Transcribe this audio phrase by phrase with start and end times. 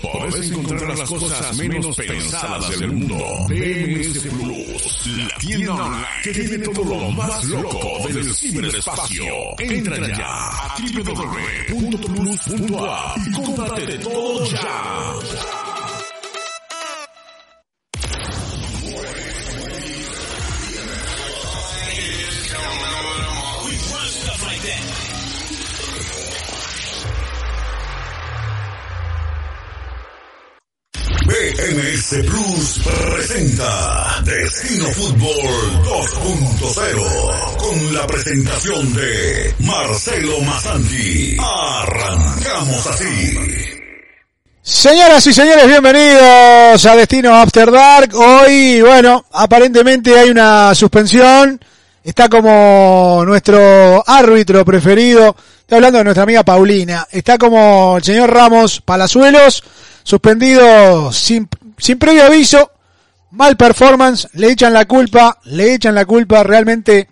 [0.00, 3.16] podés encontrar las cosas menos pensadas del mundo.
[3.48, 9.24] BMS Plus, la tienda online que tiene todo lo más loco del ciberespacio.
[9.58, 10.76] Entra ya a
[11.70, 12.48] www.plus.app
[13.26, 15.63] y cómprate todo ya.
[32.04, 41.36] BMS Plus presenta Destino Fútbol 2.0 con la presentación de Marcelo Mazanti.
[41.40, 43.38] Arrancamos así.
[44.60, 48.14] Señoras y señores, bienvenidos a Destino After Dark.
[48.14, 51.58] Hoy, bueno, aparentemente hay una suspensión.
[52.02, 55.34] Está como nuestro árbitro preferido.
[55.60, 57.06] Estoy hablando de nuestra amiga Paulina.
[57.10, 59.62] Está como el señor Ramos Palazuelos
[60.04, 62.70] suspendido sin, sin previo aviso,
[63.32, 67.08] mal performance, le echan la culpa, le echan la culpa realmente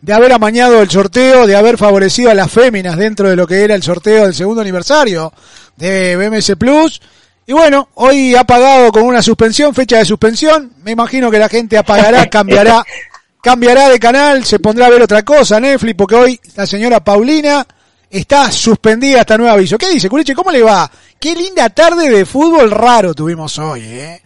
[0.00, 3.62] de haber amañado el sorteo, de haber favorecido a las féminas dentro de lo que
[3.62, 5.32] era el sorteo del segundo aniversario
[5.76, 7.00] de BMS Plus.
[7.46, 10.72] Y bueno, hoy ha pagado con una suspensión, fecha de suspensión.
[10.84, 12.84] Me imagino que la gente apagará, cambiará,
[13.42, 17.66] cambiará de canal, se pondrá a ver otra cosa, Netflix, porque hoy la señora Paulina
[18.10, 19.78] está suspendida hasta nuevo aviso.
[19.78, 20.34] ¿Qué dice, Culiche?
[20.34, 20.90] ¿Cómo le va?
[21.18, 24.20] Qué linda tarde de fútbol raro tuvimos hoy, ¿eh?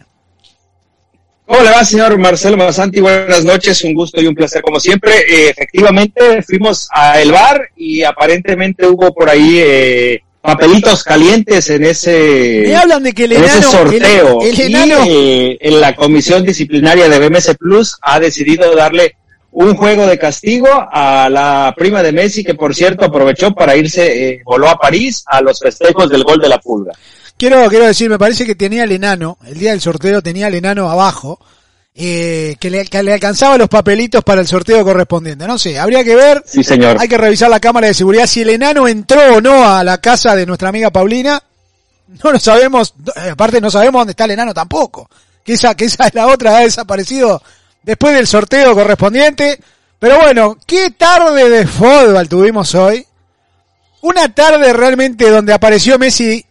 [1.45, 2.99] ¿Cómo le va, señor Marcelo Masanti?
[3.01, 5.13] Buenas noches, un gusto y un placer como siempre.
[5.29, 11.85] Eh, efectivamente, fuimos a el bar y aparentemente hubo por ahí eh, papelitos calientes en
[11.85, 14.41] ese, Me hablan de que el en ese sorteo.
[14.41, 19.15] el- el enano- Y eh, en la comisión disciplinaria de BMS Plus ha decidido darle
[19.57, 24.29] un juego de castigo a la prima de Messi, que por cierto aprovechó para irse,
[24.29, 26.91] eh, voló a París a los festejos del gol de la pulga.
[27.37, 30.55] Quiero, quiero decir, me parece que tenía el enano, el día del sorteo tenía el
[30.55, 31.39] enano abajo,
[31.93, 35.47] eh, que, le, que le alcanzaba los papelitos para el sorteo correspondiente.
[35.47, 36.97] No sé, habría que ver, Sí, señor.
[36.99, 39.99] hay que revisar la cámara de seguridad si el enano entró o no a la
[39.99, 41.41] casa de nuestra amiga Paulina.
[42.23, 45.09] No lo sabemos, eh, aparte no sabemos dónde está el enano tampoco.
[45.45, 47.41] Que esa, que esa es la otra, ha desaparecido
[47.85, 49.59] después del sorteo correspondiente.
[49.99, 53.05] Pero bueno, qué tarde de fútbol tuvimos hoy.
[54.01, 56.45] Una tarde realmente donde apareció Messi.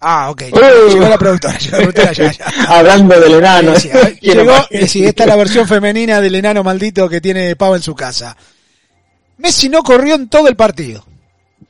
[0.00, 0.42] Ah, ok.
[0.42, 0.88] Llegó, Uh.
[0.92, 2.44] llegó la productora, llegó la productora, ya, ya.
[2.68, 3.74] Hablando del enano.
[3.78, 3.90] Sí,
[4.20, 7.82] llegó, y sí, esta es la versión femenina del enano maldito que tiene Pau en
[7.82, 8.36] su casa.
[9.38, 11.04] Messi no corrió en todo el partido.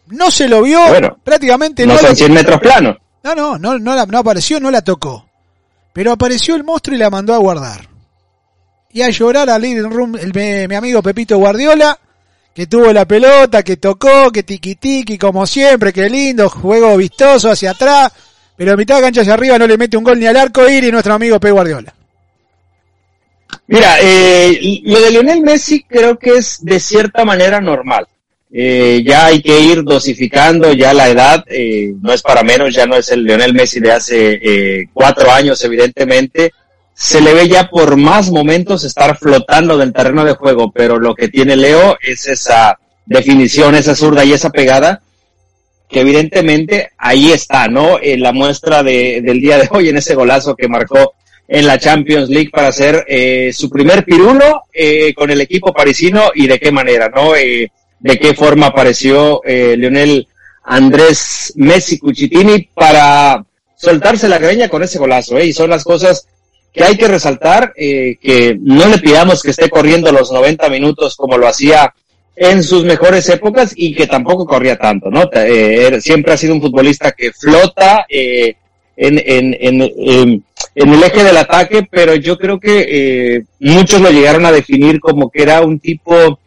[0.08, 2.96] No se lo vio, Bueno, prácticamente No no, son lo- 100 metros planos.
[3.22, 5.27] no, no, no, no, la- no apareció, no la tocó.
[5.92, 7.88] Pero apareció el monstruo y la mandó a guardar.
[8.92, 11.98] Y a llorar al living room el, mi, mi amigo Pepito Guardiola,
[12.54, 17.50] que tuvo la pelota, que tocó, que tiki tiki, como siempre, que lindo, juego vistoso
[17.50, 18.12] hacia atrás,
[18.56, 20.68] pero a mitad de cancha hacia arriba no le mete un gol ni al arco
[20.68, 21.94] y nuestro amigo Pep Guardiola.
[23.68, 28.08] Mira, eh, lo de Lionel Messi creo que es de cierta manera normal.
[28.50, 32.86] Eh, ya hay que ir dosificando, ya la edad eh, no es para menos, ya
[32.86, 36.52] no es el Lionel Messi de hace eh, cuatro años, evidentemente.
[36.94, 41.14] Se le ve ya por más momentos estar flotando del terreno de juego, pero lo
[41.14, 45.02] que tiene Leo es esa definición, esa zurda y esa pegada,
[45.88, 47.98] que evidentemente ahí está, ¿no?
[48.02, 51.14] En la muestra de, del día de hoy, en ese golazo que marcó
[51.46, 56.30] en la Champions League para hacer eh, su primer pirulo eh, con el equipo parisino
[56.34, 57.32] y de qué manera, ¿no?
[58.00, 60.26] De qué forma apareció eh, Lionel
[60.64, 63.44] Andrés Messi Cuchitini para
[63.76, 65.46] soltarse la greña con ese golazo, ¿eh?
[65.46, 66.26] Y son las cosas
[66.72, 71.16] que hay que resaltar, eh, que no le pidamos que esté corriendo los 90 minutos
[71.16, 71.92] como lo hacía
[72.36, 75.28] en sus mejores épocas y que tampoco corría tanto, ¿no?
[75.32, 78.54] Eh, siempre ha sido un futbolista que flota eh,
[78.96, 80.44] en, en, en, en-
[80.74, 82.86] en el eje del ataque, pero yo creo que
[83.36, 86.38] eh, muchos lo llegaron a definir como que era un tipo,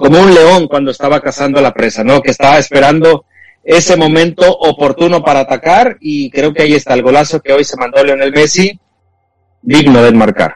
[0.00, 2.22] como un león cuando estaba cazando la presa, ¿no?
[2.22, 3.26] Que estaba esperando
[3.62, 7.76] ese momento oportuno para atacar y creo que ahí está el golazo que hoy se
[7.76, 8.80] mandó Leonel Messi,
[9.60, 10.54] digno de enmarcar.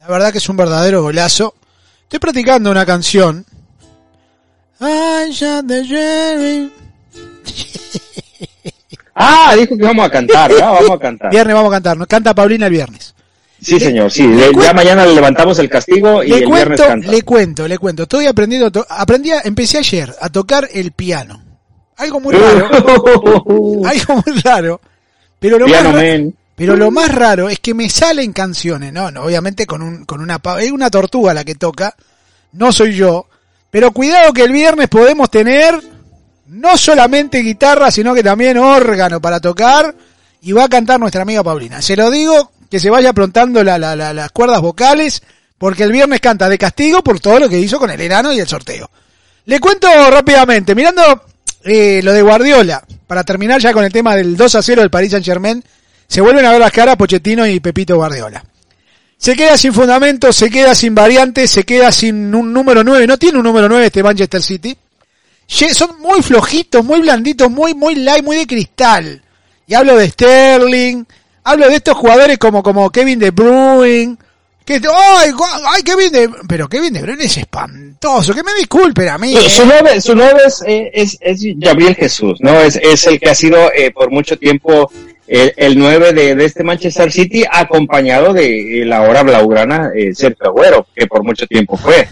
[0.00, 1.54] La verdad que es un verdadero golazo.
[2.02, 3.44] Estoy practicando una canción.
[5.82, 6.70] Sheriff.
[9.16, 10.72] Ah, dijo que vamos a cantar, ¿verdad?
[10.74, 11.30] Vamos a cantar.
[11.30, 11.96] Viernes vamos a cantar.
[11.96, 13.13] Nos canta Paulina el viernes.
[13.64, 14.26] Sí, señor, sí.
[14.26, 17.10] le ya mañana le levantamos el castigo y le el viernes cuento, canta.
[17.10, 18.02] le cuento, le cuento.
[18.04, 21.42] Estoy aprendiendo, aprendí, a- empecé ayer a tocar el piano.
[21.96, 22.68] Algo muy raro,
[23.86, 24.80] algo muy raro.
[25.38, 26.34] Pero lo, más, Piano ra- Man.
[26.56, 30.20] pero lo más raro es que me salen canciones, no, no, obviamente con un, con
[30.20, 31.94] una, es una tortuga la que toca,
[32.52, 33.26] no soy yo,
[33.70, 35.74] Pero cuidado que el viernes podemos tener
[36.46, 39.94] no solamente guitarra, sino que también órgano para tocar
[40.42, 41.82] y va a cantar nuestra amiga Paulina.
[41.82, 45.22] Se lo digo que se vaya aprontando las cuerdas vocales
[45.58, 48.40] porque el viernes canta de castigo por todo lo que hizo con el enano y
[48.40, 48.90] el sorteo.
[49.46, 51.24] Le cuento rápidamente, mirando
[51.64, 54.90] eh, lo de Guardiola, para terminar ya con el tema del 2 a 0 del
[54.90, 55.62] Paris Saint Germain,
[56.06, 58.44] se vuelven a ver las caras Pochettino y Pepito Guardiola.
[59.16, 63.18] Se queda sin fundamento, se queda sin variantes, se queda sin un número 9, no
[63.18, 64.76] tiene un número 9 este Manchester City.
[65.46, 69.22] Son muy flojitos, muy blanditos, muy, muy light, muy de cristal.
[69.66, 71.04] Y hablo de Sterling,
[71.44, 74.16] hablo de estos jugadores como, como Kevin De Bruyne,
[74.64, 75.30] que, ay,
[75.66, 79.36] ay, Kevin De, pero Kevin De Bruyne es espantoso, que me disculpen a mí.
[79.48, 82.58] Su, nueve, su nueve es, es, Gabriel Jesús, ¿no?
[82.60, 84.90] Es, es el que ha sido eh, por mucho tiempo
[85.26, 90.14] el, el 9 de, de, este Manchester City, acompañado de eh, la hora blaugrana eh,
[90.14, 92.08] Sergio Agüero, que por mucho tiempo fue.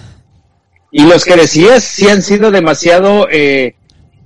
[0.91, 3.75] Y los que decías sí han sido demasiado eh,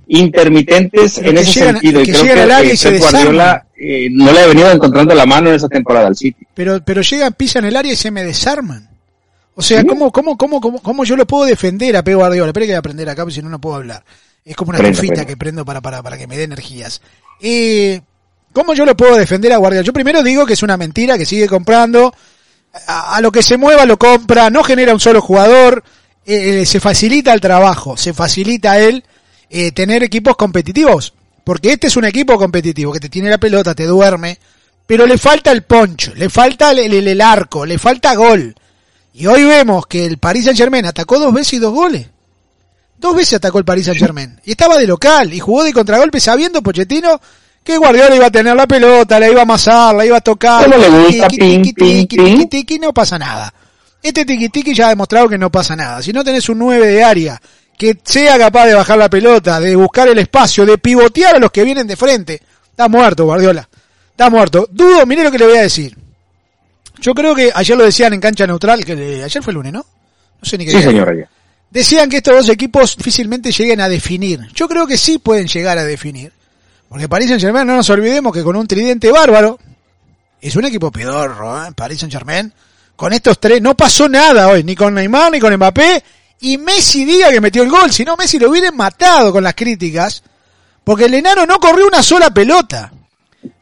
[0.07, 2.01] intermitentes en ese sentido.
[2.01, 5.67] Y creo que eh, Guardiola eh, no le ha venido encontrando la mano en esa
[5.67, 6.45] temporada al City.
[6.53, 8.89] Pero, pero llegan, pisan el área y se me desarman.
[9.55, 12.47] O sea, ¿cómo, cómo, cómo, cómo, cómo yo lo puedo defender a Pep Guardiola?
[12.47, 14.03] Espera que voy a aprender acá, porque si no, no puedo hablar.
[14.45, 17.01] Es como una estufita que prendo para, para, para que me dé energías.
[17.41, 18.01] Eh,
[18.53, 19.85] ¿Cómo yo lo puedo defender a Guardiola?
[19.85, 22.13] Yo primero digo que es una mentira, que sigue comprando.
[22.87, 25.83] A, a lo que se mueva lo compra, no genera un solo jugador.
[26.29, 29.03] Eh, se facilita el trabajo, se facilita él
[29.49, 31.13] eh, tener equipos competitivos.
[31.47, 34.37] Porque este es un equipo competitivo que te tiene la pelota, te duerme,
[34.85, 38.53] pero le falta el poncho, le falta el, el, arco, le falta gol.
[39.13, 42.05] Y hoy vemos que el Paris Saint Germain atacó dos veces y dos goles.
[42.97, 44.37] Dos veces atacó el Paris Saint Germain.
[44.43, 47.17] Y estaba de local y jugó de contragolpe sabiendo Pochettino
[47.63, 50.69] que Guardiola iba a tener la pelota, la iba a amasar, la iba a tocar.
[52.77, 53.53] no pasa nada.
[54.03, 56.01] Este tiki ya ha demostrado que no pasa nada.
[56.01, 57.41] Si no tenés un 9 de área
[57.77, 61.51] que sea capaz de bajar la pelota, de buscar el espacio, de pivotear a los
[61.51, 62.41] que vienen de frente.
[62.71, 63.69] Está muerto, Guardiola.
[64.09, 64.67] Está muerto.
[64.71, 65.95] Dudo, mire lo que le voy a decir.
[66.99, 69.79] Yo creo que ayer lo decían en cancha neutral, que ayer fue el lunes, ¿no?
[70.41, 70.71] No sé ni qué.
[70.71, 71.27] Sí, señor.
[71.69, 74.47] Decían que estos dos equipos difícilmente lleguen a definir.
[74.55, 76.31] Yo creo que sí pueden llegar a definir.
[76.89, 79.59] Porque Paris Saint Germain, no nos olvidemos que con un tridente bárbaro,
[80.41, 81.71] es un equipo pedorro, ¿eh?
[81.75, 82.51] Paris Saint Germain.
[82.95, 86.03] Con estos tres no pasó nada hoy, ni con Neymar, ni con Mbappé,
[86.39, 89.55] y Messi diga que metió el gol, si no Messi lo hubieran matado con las
[89.55, 90.23] críticas,
[90.83, 92.91] porque el enano no corrió una sola pelota.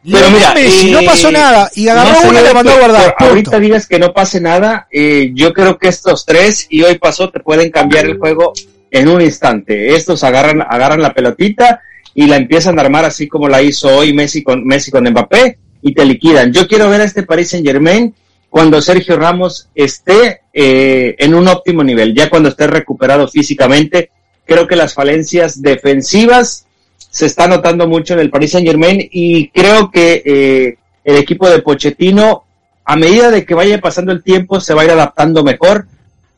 [0.04, 3.16] Pero mira, Messi, no pasó nada y agarró una y le mandó a guardar.
[3.18, 7.30] Ahorita digas que no pase nada, eh, yo creo que estos tres y hoy pasó
[7.30, 8.54] te pueden cambiar el juego
[8.92, 9.96] en un instante.
[9.96, 11.82] Estos agarran agarran la pelotita
[12.14, 15.58] y la empiezan a armar así como la hizo hoy Messi con Messi con Mbappé
[15.82, 16.54] y te liquidan.
[16.54, 18.14] Yo quiero ver a este Paris Saint Germain
[18.56, 24.12] cuando Sergio Ramos esté eh, en un óptimo nivel, ya cuando esté recuperado físicamente.
[24.46, 26.66] Creo que las falencias defensivas
[26.98, 31.50] se están notando mucho en el Paris Saint Germain y creo que eh, el equipo
[31.50, 32.46] de Pochettino,
[32.86, 35.88] a medida de que vaya pasando el tiempo, se va a ir adaptando mejor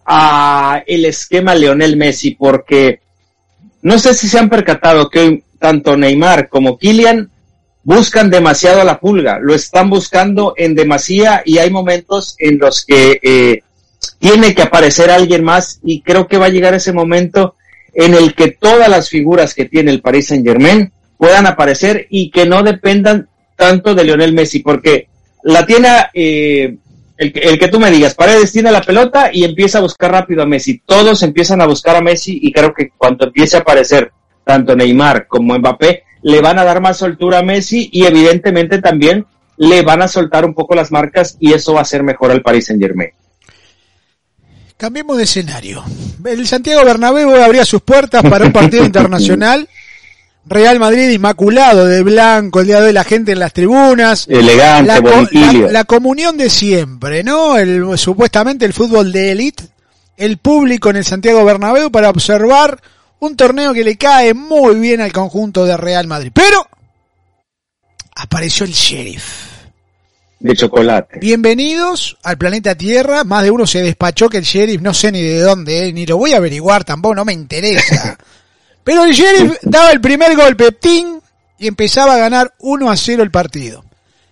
[0.03, 2.99] a el esquema Leonel Messi, porque
[3.83, 7.29] no sé si se han percatado que tanto Neymar como Kylian
[7.87, 13.17] buscan demasiado la pulga, lo están buscando en demasía y hay momentos en los que
[13.23, 13.63] eh,
[14.19, 17.55] tiene que aparecer alguien más y creo que va a llegar ese momento
[17.93, 22.29] en el que todas las figuras que tiene el Paris Saint Germain puedan aparecer y
[22.29, 25.07] que no dependan tanto de Lionel Messi, porque
[25.43, 26.75] la tiene eh,
[27.17, 30.43] el, el, que tú me digas, Paredes tiene la pelota y empieza a buscar rápido
[30.43, 34.11] a Messi, todos empiezan a buscar a Messi y creo que cuando empiece a aparecer
[34.43, 39.25] tanto Neymar como Mbappé, le van a dar más soltura a Messi y evidentemente también
[39.57, 42.41] le van a soltar un poco las marcas y eso va a ser mejor al
[42.41, 43.11] Paris Saint Germain.
[44.77, 45.83] Cambiemos de escenario.
[46.23, 49.67] El Santiago Bernabéu abría sus puertas para un partido internacional.
[50.45, 54.27] Real Madrid inmaculado de blanco, el día de hoy la gente en las tribunas.
[54.29, 57.57] Elegante, la, la, la, comunión de siempre, ¿no?
[57.57, 59.63] El, supuestamente el fútbol de élite,
[60.15, 62.79] el público en el Santiago Bernabéu para observar
[63.19, 66.31] un torneo que le cae muy bien al conjunto de Real Madrid.
[66.33, 66.67] Pero
[68.15, 69.47] apareció el sheriff.
[70.39, 71.19] De chocolate.
[71.19, 73.23] Bienvenidos al planeta Tierra.
[73.23, 76.17] Más de uno se despachó que el sheriff, no sé ni de dónde, ni lo
[76.17, 78.17] voy a averiguar tampoco, no me interesa.
[78.83, 81.19] Pero el sheriff daba el primer golpe, ¡ting!
[81.59, 83.83] y empezaba a ganar 1 a 0 el partido.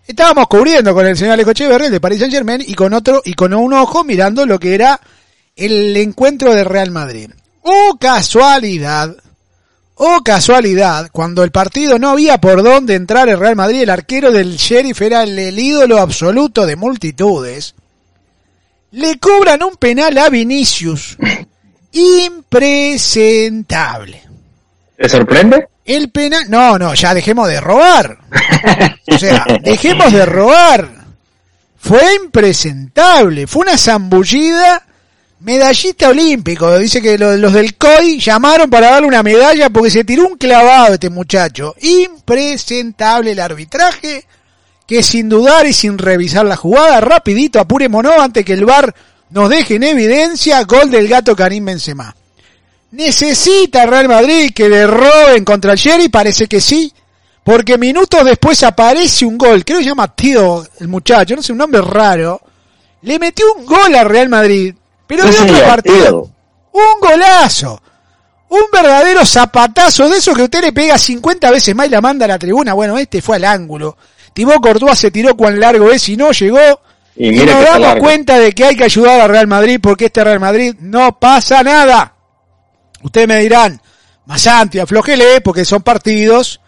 [0.05, 3.33] Estábamos cubriendo con el señor Alejo Echeverri de Paris Saint Germain y con otro, y
[3.33, 4.99] con un ojo mirando lo que era
[5.55, 7.31] el encuentro de Real Madrid.
[7.67, 9.15] Oh casualidad,
[9.95, 14.31] oh casualidad, cuando el partido no había por dónde entrar el Real Madrid, el arquero
[14.31, 17.73] del sheriff era el, el ídolo absoluto de multitudes,
[18.91, 21.17] le cobran un penal a Vinicius
[21.91, 24.21] impresentable.
[24.95, 25.67] ¿Te sorprende?
[25.85, 28.15] El penal, no, no, ya dejemos de robar.
[29.07, 30.87] O sea, dejemos de robar.
[31.77, 34.85] Fue impresentable, fue una zambullida
[35.45, 36.77] medallista olímpico.
[36.79, 40.95] Dice que los del COI llamaron para darle una medalla porque se tiró un clavado
[40.95, 41.75] este muchacho.
[41.81, 44.25] Impresentable el arbitraje,
[44.87, 48.93] que sin dudar y sin revisar la jugada, rapidito, apurémonos antes que el VAR
[49.29, 52.15] nos deje en evidencia gol del gato Karim Benzema.
[52.91, 56.09] ¿Necesita Real Madrid que le roben contra el Sherry?
[56.09, 56.91] Parece que sí.
[57.43, 61.51] Porque minutos después aparece un gol, creo que se llama Tío el muchacho, no sé,
[61.51, 62.41] un nombre raro.
[63.03, 64.73] Le metió un gol a Real Madrid,
[65.07, 66.29] pero de otro partido.
[66.71, 67.81] Un golazo.
[68.49, 72.25] Un verdadero zapatazo de eso que usted le pega 50 veces más y la manda
[72.25, 72.73] a la tribuna.
[72.73, 73.97] Bueno, este fue al ángulo.
[74.33, 76.81] Tibó Cordúa se tiró cuán largo es y no llegó.
[77.15, 80.23] Y, y nos damos cuenta de que hay que ayudar a Real Madrid porque este
[80.23, 82.13] Real Madrid no pasa nada.
[83.01, 83.79] Ustedes me dirán,
[84.25, 86.59] Masanti, aflojele, porque son partidos,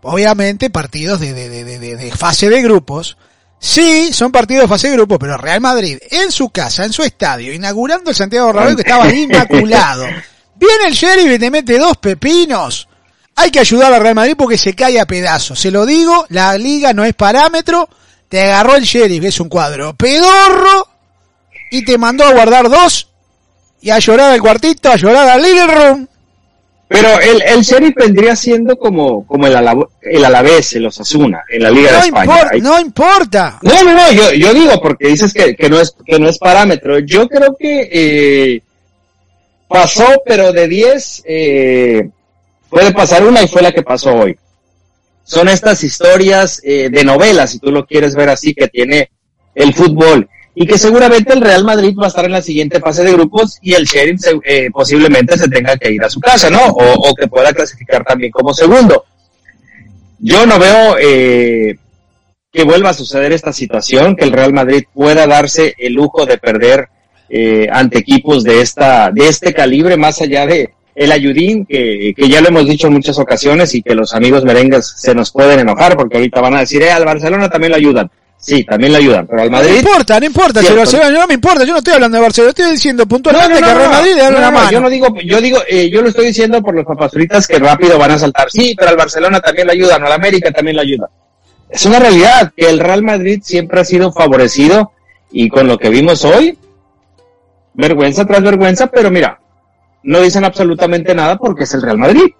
[0.00, 3.16] obviamente partidos de, de, de, de, fase de grupos.
[3.64, 7.04] Sí, son partidos de fase de grupos, pero Real Madrid, en su casa, en su
[7.04, 10.04] estadio, inaugurando el Santiago Bernabéu que estaba inmaculado.
[10.56, 12.88] Viene el sheriff y te mete dos pepinos.
[13.36, 15.60] Hay que ayudar a Real Madrid porque se cae a pedazos.
[15.60, 17.88] Se lo digo, la liga no es parámetro.
[18.28, 20.88] Te agarró el sheriff, es un cuadro pedorro,
[21.70, 23.10] y te mandó a guardar dos
[23.80, 26.08] y a llorar al cuartito, a llorar al living room.
[26.92, 29.56] Pero el, el sheriff vendría siendo como, como el,
[30.02, 32.50] el Alavés, el Osasuna, en la Liga no de España.
[32.60, 33.58] no importa.
[33.62, 36.38] No, no, no, yo, yo digo porque dices que, que, no es, que no es
[36.38, 36.98] parámetro.
[36.98, 38.62] Yo creo que eh,
[39.68, 42.10] pasó, pero de 10 eh,
[42.68, 44.36] puede pasar una y fue la que pasó hoy.
[45.24, 49.10] Son estas historias eh, de novelas, si tú lo quieres ver así, que tiene
[49.54, 53.02] el fútbol y que seguramente el Real Madrid va a estar en la siguiente fase
[53.02, 56.60] de grupos y el Sheriff eh, posiblemente se tenga que ir a su casa, ¿no?
[56.66, 59.04] O, que pueda clasificar también como segundo.
[60.18, 61.76] Yo no veo eh,
[62.52, 66.36] que vuelva a suceder esta situación, que el Real Madrid pueda darse el lujo de
[66.36, 66.88] perder
[67.30, 72.28] eh, ante equipos de esta de este calibre, más allá de el ayudín, que, que
[72.28, 75.60] ya lo hemos dicho en muchas ocasiones y que los amigos merengues se nos pueden
[75.60, 78.10] enojar porque ahorita van a decir, eh, al Barcelona también lo ayudan.
[78.42, 79.70] Sí, también le ayudan, pero al Madrid...
[79.70, 82.50] No importa, no importa, si Barcelona no me importa, yo no estoy hablando de Barcelona,
[82.50, 84.70] estoy diciendo puntualmente que Real Madrid le da una mano.
[84.72, 87.96] Yo no digo, yo digo, eh, yo lo estoy diciendo por los papazuritas que rápido
[88.00, 88.50] van a saltar.
[88.50, 91.08] Sí, pero al Barcelona también le ayudan, al América también le ayuda.
[91.70, 94.90] Es una realidad que el Real Madrid siempre ha sido favorecido
[95.30, 96.58] y con lo que vimos hoy,
[97.74, 99.38] vergüenza tras vergüenza, pero mira,
[100.02, 102.34] no dicen absolutamente nada porque es el Real Madrid.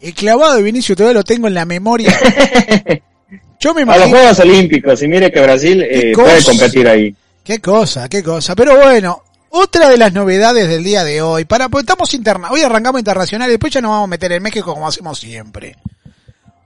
[0.00, 2.12] El clavado de Vinicio todavía lo tengo en la memoria.
[3.60, 4.04] Yo me imagino...
[4.04, 7.14] A los Juegos Olímpicos, y mire que Brasil eh, puede competir ahí.
[7.42, 8.54] Qué cosa, qué cosa.
[8.54, 12.60] Pero bueno, otra de las novedades del día de hoy, para, pues estamos interna, hoy
[12.62, 15.76] arrancamos internacional y después ya nos vamos a meter en México como hacemos siempre.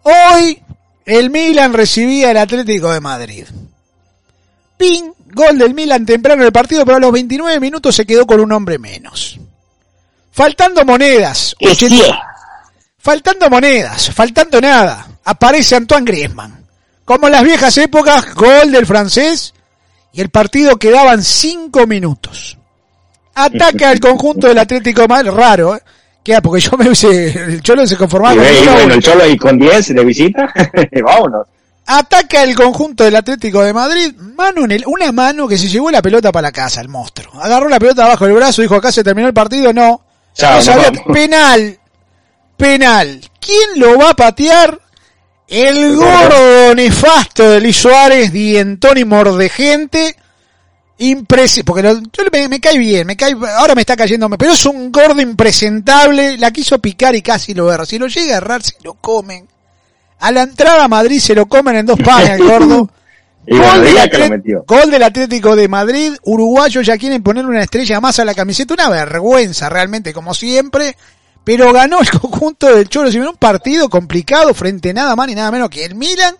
[0.02, 0.60] Hoy,
[1.06, 3.46] el Milan recibía el Atlético de Madrid.
[4.76, 8.26] Ping, gol del Milan temprano en el partido, pero a los 29 minutos se quedó
[8.26, 9.38] con un hombre menos.
[10.32, 11.54] Faltando monedas.
[13.02, 16.64] Faltando monedas, faltando nada, aparece Antoine Griezmann.
[17.04, 19.52] Como en las viejas épocas, gol del francés
[20.12, 22.56] y el partido quedaban cinco minutos.
[23.34, 25.80] Ataca al conjunto del Atlético mal raro, ¿eh?
[26.22, 26.40] ¿Qué?
[26.40, 30.54] Porque yo me el Cholo se conformaba con el Cholo y con 10 de visita,
[31.04, 31.48] vámonos.
[31.84, 35.90] Ataca el conjunto del Atlético de Madrid, mano en el, una mano que se llevó
[35.90, 37.42] la pelota para la casa, el monstruo.
[37.42, 40.02] Agarró la pelota abajo del brazo, dijo acá se terminó el partido, no.
[40.40, 41.80] no sabía, penal,
[42.62, 43.20] penal.
[43.40, 44.78] ¿Quién lo va a patear?
[45.48, 50.16] El gordo nefasto de Luis Suárez, dientón y mordegente.
[50.98, 54.64] Impresi porque yo me, me, cae bien, me cae, ahora me está cayendo, pero es
[54.66, 57.84] un gordo impresentable, la quiso picar y casi lo erra.
[57.84, 59.48] Si lo llega a errar, se lo comen.
[60.20, 62.88] A la entrada a Madrid se lo comen en dos panes el gordo.
[63.48, 68.24] gol, del gol del Atlético de Madrid, uruguayos ya quieren ponerle una estrella más a
[68.24, 70.94] la camiseta, una vergüenza realmente, como siempre
[71.44, 75.34] pero ganó el conjunto del Cholo Simeone un partido complicado frente a nada más ni
[75.34, 76.34] nada menos que el Milan.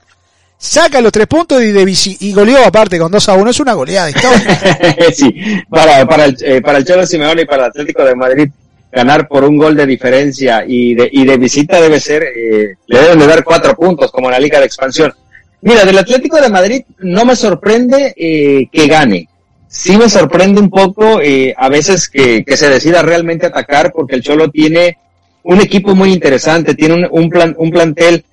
[0.58, 3.72] Saca los tres puntos y, de, y goleó aparte con 2 a 1 es una
[3.72, 4.12] goleada
[5.12, 5.34] sí
[5.68, 8.48] para, para, el, eh, para el Cholo Simeone y para el Atlético de Madrid
[8.92, 13.00] ganar por un gol de diferencia y de, y de visita debe ser eh, le
[13.00, 15.12] deben de dar cuatro puntos como en la Liga de Expansión.
[15.62, 19.28] Mira del Atlético de Madrid no me sorprende eh, que gane
[19.72, 24.16] sí me sorprende un poco eh, a veces que, que, se decida realmente atacar porque
[24.16, 24.98] el Cholo tiene
[25.44, 28.24] un equipo muy interesante, tiene un, un, plan, un plantel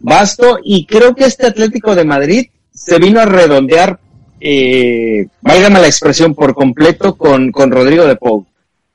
[0.00, 3.98] vasto y creo que este Atlético de Madrid se vino a redondear
[4.40, 8.46] eh, válgame la expresión, por completo con, con Rodrigo de Paul.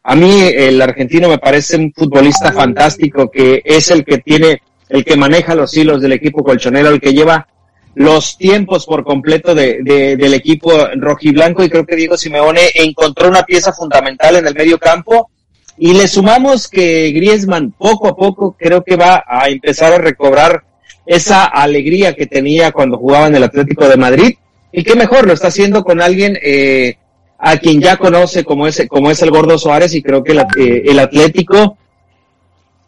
[0.04, 5.06] A mí el argentino me parece un futbolista fantástico que es el que tiene, el
[5.06, 7.48] que maneja los hilos del equipo colchonero, el que lleva
[7.96, 13.30] los tiempos por completo de, de, del equipo rojiblanco y creo que Diego Simeone encontró
[13.30, 15.30] una pieza fundamental en el medio campo.
[15.78, 20.64] Y le sumamos que Griezmann poco a poco creo que va a empezar a recobrar
[21.06, 24.36] esa alegría que tenía cuando jugaba en el Atlético de Madrid.
[24.72, 26.98] Y qué mejor lo está haciendo con alguien eh,
[27.38, 30.84] a quien ya conoce como es como es el Gordo Suárez y creo que eh,
[30.86, 31.78] el Atlético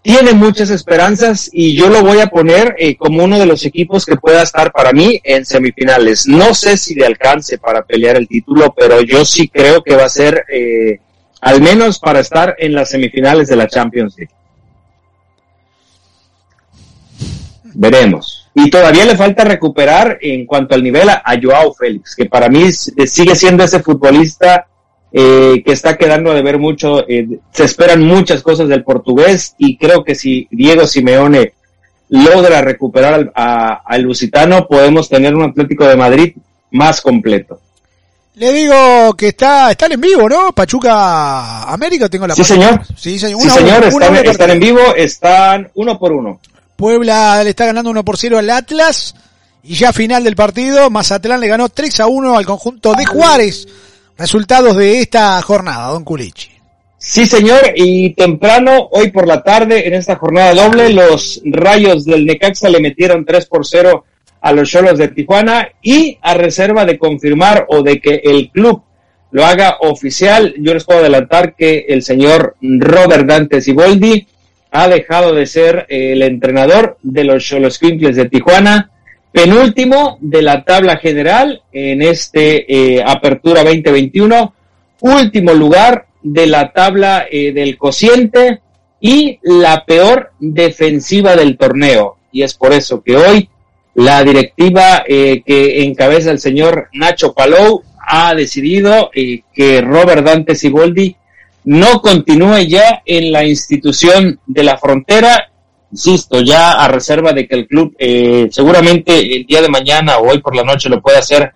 [0.05, 4.05] tiene muchas esperanzas y yo lo voy a poner eh, como uno de los equipos
[4.05, 6.27] que pueda estar para mí en semifinales.
[6.27, 10.05] No sé si le alcance para pelear el título, pero yo sí creo que va
[10.05, 10.99] a ser eh,
[11.41, 14.31] al menos para estar en las semifinales de la Champions League.
[17.73, 18.51] Veremos.
[18.53, 22.47] Y todavía le falta recuperar en cuanto al nivel a, a Joao Félix, que para
[22.47, 24.67] mí sigue siendo ese futbolista
[25.17, 27.07] eh, que está quedando de ver mucho.
[27.07, 31.53] Eh, se esperan muchas cosas del portugués y creo que si Diego Simeone
[32.09, 36.35] logra recuperar al, a, al Lusitano, podemos tener un Atlético de Madrid
[36.71, 37.61] más completo.
[38.35, 40.51] Le digo que está, están en vivo, ¿no?
[40.51, 42.81] Pachuca América, tengo la Sí, señor.
[42.97, 43.39] Sí, señor.
[43.41, 46.41] Sí, señor, una- están, una están en vivo, están uno por uno.
[46.75, 49.15] Puebla le está ganando 1 por 0 al Atlas.
[49.63, 53.65] Y ya final del partido, Mazatlán le ganó 3 a 1 al conjunto de Juárez.
[54.17, 56.49] Resultados de esta jornada, Don Culichi.
[56.97, 62.25] Sí, señor, y temprano, hoy por la tarde, en esta jornada doble, los rayos del
[62.25, 64.05] Necaxa le metieron 3 por 0
[64.41, 68.81] a los Cholos de Tijuana y a reserva de confirmar o de que el club
[69.31, 74.25] lo haga oficial, yo les puedo adelantar que el señor Robert Dante Siboldi
[74.71, 78.91] ha dejado de ser eh, el entrenador de los Cholos Quimples de Tijuana,
[79.35, 84.53] penúltimo de la tabla general en este eh, Apertura 2021,
[85.01, 88.61] último lugar de la tabla eh, del cociente
[89.01, 92.15] y la peor defensiva del torneo.
[92.31, 93.49] Y es por eso que hoy
[93.95, 100.55] la directiva eh, que encabeza el señor Nacho Palou ha decidido eh, que Robert Dante
[100.55, 101.13] Siboldi
[101.65, 105.51] no continúe ya en la institución de la frontera,
[105.95, 110.29] insisto, ya a reserva de que el club eh, seguramente el día de mañana o
[110.29, 111.53] hoy por la noche lo pueda hacer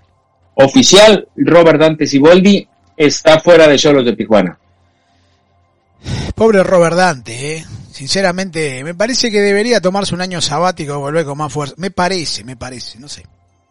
[0.54, 4.58] oficial, Robert Dante Siboldi está fuera de Cholos de Tijuana.
[6.34, 7.66] Pobre Robert Dante, eh.
[7.92, 11.76] Sinceramente, me parece que debería tomarse un año sabático y volver con más fuerza.
[11.78, 13.24] Me parece, me parece, no sé.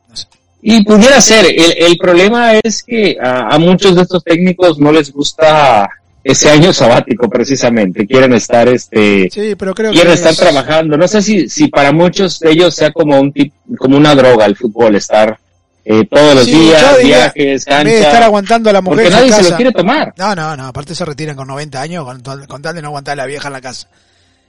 [0.06, 0.26] No sé.
[0.60, 4.92] Y pudiera ser, el, el problema es que a, a, muchos de estos técnicos no
[4.92, 5.88] les gusta
[6.30, 10.38] ese año sabático precisamente, quieren estar este sí, pero creo quieren que estar es...
[10.38, 10.96] trabajando.
[10.96, 14.44] No sé si si para muchos de ellos sea como un tip, como una droga
[14.46, 15.38] el fútbol estar
[15.84, 19.50] eh, todos los Sí, días, viajes, cancha, estar aguantando a la mujer porque nadie se
[19.50, 20.12] lo quiere tomar.
[20.18, 23.12] No, no, no, aparte se retiran con 90 años con, con tal de no aguantar
[23.14, 23.88] a la vieja en la casa.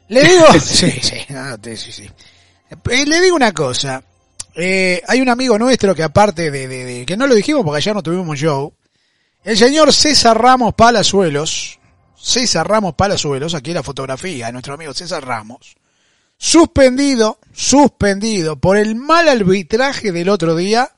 [0.10, 2.10] Le digo, sí, sí, no, sí, sí.
[2.90, 4.04] Eh, le digo una cosa.
[4.56, 7.78] Eh, hay un amigo nuestro que aparte de, de- de- que no lo dijimos porque
[7.78, 8.74] ayer no tuvimos show,
[9.44, 11.80] el señor César Ramos Palazuelos,
[12.16, 15.78] César Ramos Palazuelos, aquí la fotografía de nuestro amigo César Ramos,
[16.38, 20.92] suspendido, suspendido por el mal arbitraje del otro día,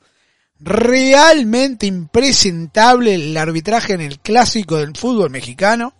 [0.58, 5.94] realmente impresentable el arbitraje en el clásico del fútbol mexicano.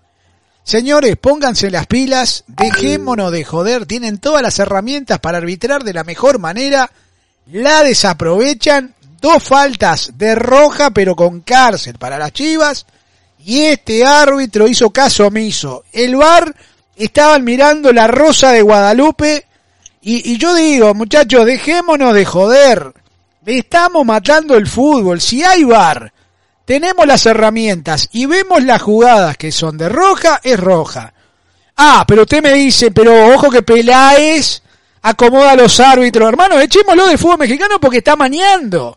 [0.64, 6.05] Señores, pónganse las pilas, dejémonos de joder, tienen todas las herramientas para arbitrar de la
[6.05, 6.90] mejor manera,
[7.46, 12.85] la desaprovechan, dos faltas de roja pero con cárcel para las chivas,
[13.38, 15.85] y este árbitro hizo caso omiso.
[15.92, 16.54] El VAR
[16.96, 19.46] estaban mirando la rosa de Guadalupe,
[20.04, 22.92] y, yo digo, muchachos, dejémonos de joder,
[23.46, 26.12] estamos matando el fútbol, si hay VAR,
[26.64, 31.14] tenemos las herramientas y vemos las jugadas que son de roja, es roja.
[31.76, 34.62] Ah, pero usted me dice, pero ojo que Peláez
[35.02, 36.28] acomoda a los árbitros.
[36.28, 38.96] Hermano, echémoslo del fútbol mexicano porque está mañando.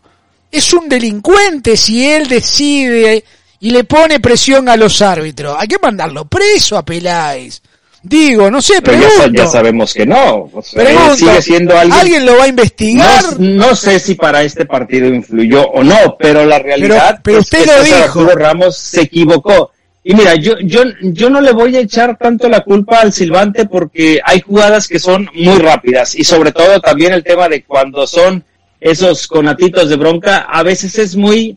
[0.50, 3.24] Es un delincuente si él decide
[3.60, 5.56] y le pone presión a los árbitros.
[5.58, 7.60] Hay que mandarlo preso a Peláez.
[8.02, 10.48] Digo, no sé, Pero ya, ya sabemos que no.
[10.52, 11.98] O sea, Pregunto, sigue siendo alguien.
[11.98, 13.24] ¿Alguien lo va a investigar?
[13.40, 17.44] No, no sé si para este partido influyó o no, pero la realidad pero es
[17.44, 18.20] usted que lo César dijo.
[18.20, 19.72] Arturo Ramos se equivocó.
[20.04, 23.66] Y mira, yo, yo, yo no le voy a echar tanto la culpa al silbante
[23.66, 28.06] porque hay jugadas que son muy rápidas y sobre todo también el tema de cuando
[28.06, 28.44] son
[28.80, 31.56] esos conatitos de bronca, a veces es muy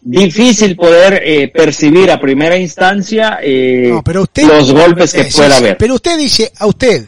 [0.00, 5.36] difícil poder eh, percibir a primera instancia eh, No, pero usted, los golpes que sí,
[5.36, 5.76] pueda sí, haber.
[5.76, 7.06] Pero usted dice, a usted,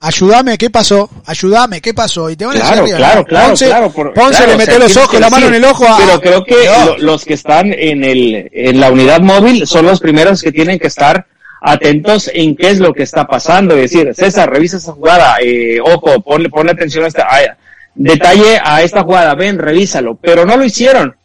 [0.00, 1.10] ayúdame, ¿qué pasó?
[1.26, 2.30] Ayúdame, ¿qué pasó?
[2.30, 4.58] Y te van claro, a decir, claro, claro, Ponce, claro, por- Ponce claro, le o
[4.58, 5.98] metió sea, los ojos, la mano en el ojo a...
[5.98, 6.86] Pero creo que No.
[6.86, 10.78] lo- los que están en el en la unidad móvil son los primeros que tienen
[10.78, 11.26] que estar
[11.60, 13.74] atentos en qué es lo que está pasando.
[13.76, 17.56] Es decir, César, revisa esa jugada, eh, ojo, ponle, ponle atención a esta, a-
[17.96, 21.16] detalle a esta jugada, ven, revísalo, pero no lo hicieron.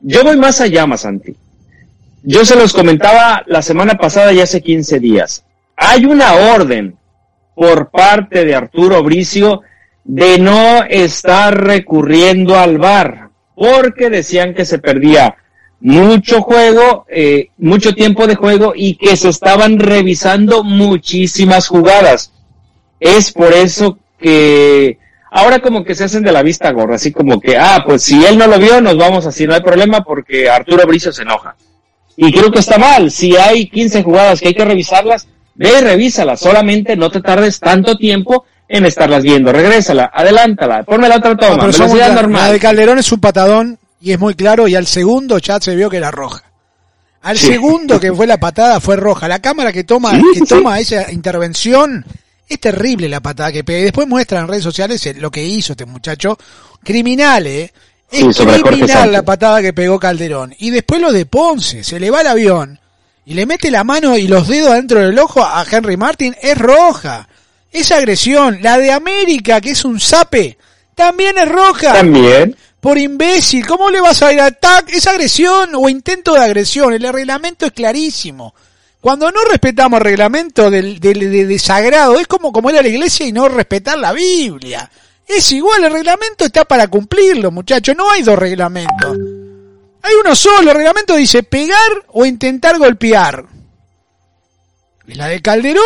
[0.00, 1.34] Yo voy más allá, Masanti.
[2.22, 5.44] Yo se los comentaba la semana pasada y hace 15 días.
[5.76, 6.96] Hay una orden
[7.54, 9.62] por parte de Arturo Bricio
[10.04, 15.36] de no estar recurriendo al VAR, porque decían que se perdía
[15.80, 22.32] mucho juego, eh, mucho tiempo de juego y que se estaban revisando muchísimas jugadas.
[22.98, 24.98] Es por eso que
[25.36, 28.24] ahora como que se hacen de la vista gorra, así como que, ah, pues si
[28.24, 31.54] él no lo vio, nos vamos así, no hay problema porque Arturo Bricio se enoja.
[32.16, 35.84] Y creo que está mal, si hay 15 jugadas que hay que revisarlas, ve y
[35.84, 41.36] revísalas, solamente no te tardes tanto tiempo en estarlas viendo, regrésala, adelántala, ponme la otra
[41.36, 42.52] toma, velocidad claros, La normal.
[42.52, 45.88] de Calderón es un patadón y es muy claro y al segundo ya se vio
[45.90, 46.42] que era roja.
[47.22, 47.48] Al Sí.
[47.48, 49.26] segundo que fue la patada fue roja.
[49.28, 52.04] La cámara que toma, Sí, que sí, toma esa intervención
[52.48, 53.80] es terrible la patada que pega.
[53.80, 56.38] Y después muestra en redes sociales lo que hizo este muchacho.
[56.82, 57.72] Criminal, eh.
[58.10, 60.54] Es Sí, criminal la patada que pegó Calderón.
[60.58, 62.78] Y después lo de Ponce, se le va el avión
[63.24, 66.56] y le mete la mano y los dedos dentro del ojo a Henry Martin, es
[66.56, 67.28] roja.
[67.72, 68.60] Es agresión.
[68.62, 70.56] La de América, que es un zape,
[70.94, 73.66] también es roja También, por imbécil.
[73.66, 74.90] ¿Cómo le vas a ir a TAC?
[74.90, 76.94] Es agresión o intento de agresión.
[76.94, 78.54] El reglamento es clarísimo.
[79.06, 82.82] Cuando no respetamos el reglamento del, del, de, de sagrado, es como, como ir a
[82.82, 84.90] la iglesia y no respetar la Biblia.
[85.28, 87.94] Es igual, el reglamento está para cumplirlo, muchachos.
[87.96, 89.16] No hay dos reglamentos.
[90.02, 90.72] Hay uno solo.
[90.72, 93.44] El reglamento dice pegar o intentar golpear.
[95.06, 95.84] Y la de Calderón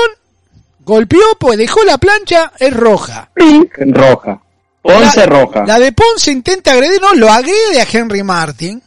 [0.78, 3.30] golpeó, pues dejó la plancha, es roja.
[3.80, 4.40] roja.
[4.80, 5.64] Ponce La- roja.
[5.66, 8.82] La de Ponce intenta agredir, no, lo agrede a Henry Martin.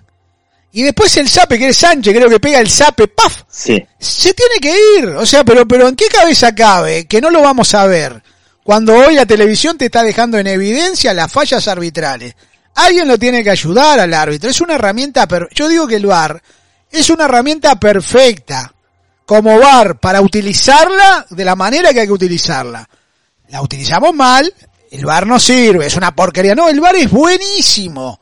[0.76, 3.44] Y después el sape, que es Sánchez, creo que pega el sape, ¡paf!
[3.48, 3.82] Sí.
[4.00, 5.06] Se tiene que ir.
[5.10, 7.06] O sea, pero, pero ¿en qué cabeza cabe?
[7.06, 8.22] Que no lo vamos a ver.
[8.64, 12.34] Cuando hoy la televisión te está dejando en evidencia las fallas arbitrales.
[12.76, 14.50] Alguien lo tiene que ayudar al árbitro.
[14.50, 16.42] Es una herramienta, per- yo digo que el VAR
[16.90, 18.74] es una herramienta perfecta
[19.26, 22.90] como VAR para utilizarla de la manera que hay que utilizarla.
[23.50, 24.52] La utilizamos mal,
[24.90, 26.56] el VAR no sirve, es una porquería.
[26.56, 28.20] No, el VAR es buenísimo.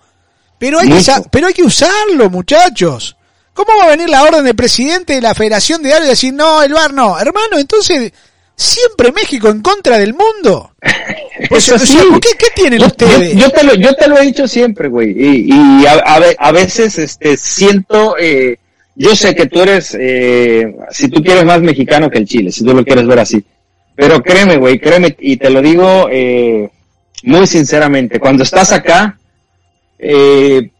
[0.61, 3.17] Pero hay, que, pero hay que usarlo, muchachos.
[3.53, 6.33] ¿Cómo va a venir la orden del presidente de la Federación de Árbitros y decir,
[6.35, 7.19] no, el VAR no?
[7.19, 8.13] Hermano, entonces,
[8.55, 10.73] ¿siempre México en contra del mundo?
[11.49, 12.07] Pues, Eso o sea, sí.
[12.07, 13.33] ¿por ¿qué, ¿Qué tienen Yo, ustedes?
[13.33, 15.09] yo- yo te lo, yo te lo he dicho siempre, güey.
[15.17, 15.49] Y,
[15.81, 15.93] y a,
[16.37, 18.59] a veces este, siento, eh,
[18.95, 22.63] yo sé que tú eres, eh, si tú quieres más mexicano que el Chile, si
[22.63, 23.43] tú lo quieres ver así.
[23.95, 26.69] Pero créeme, güey, créeme, y te lo digo eh,
[27.23, 29.17] muy sinceramente, cuando estás acá,
[30.01, 30.71] eh,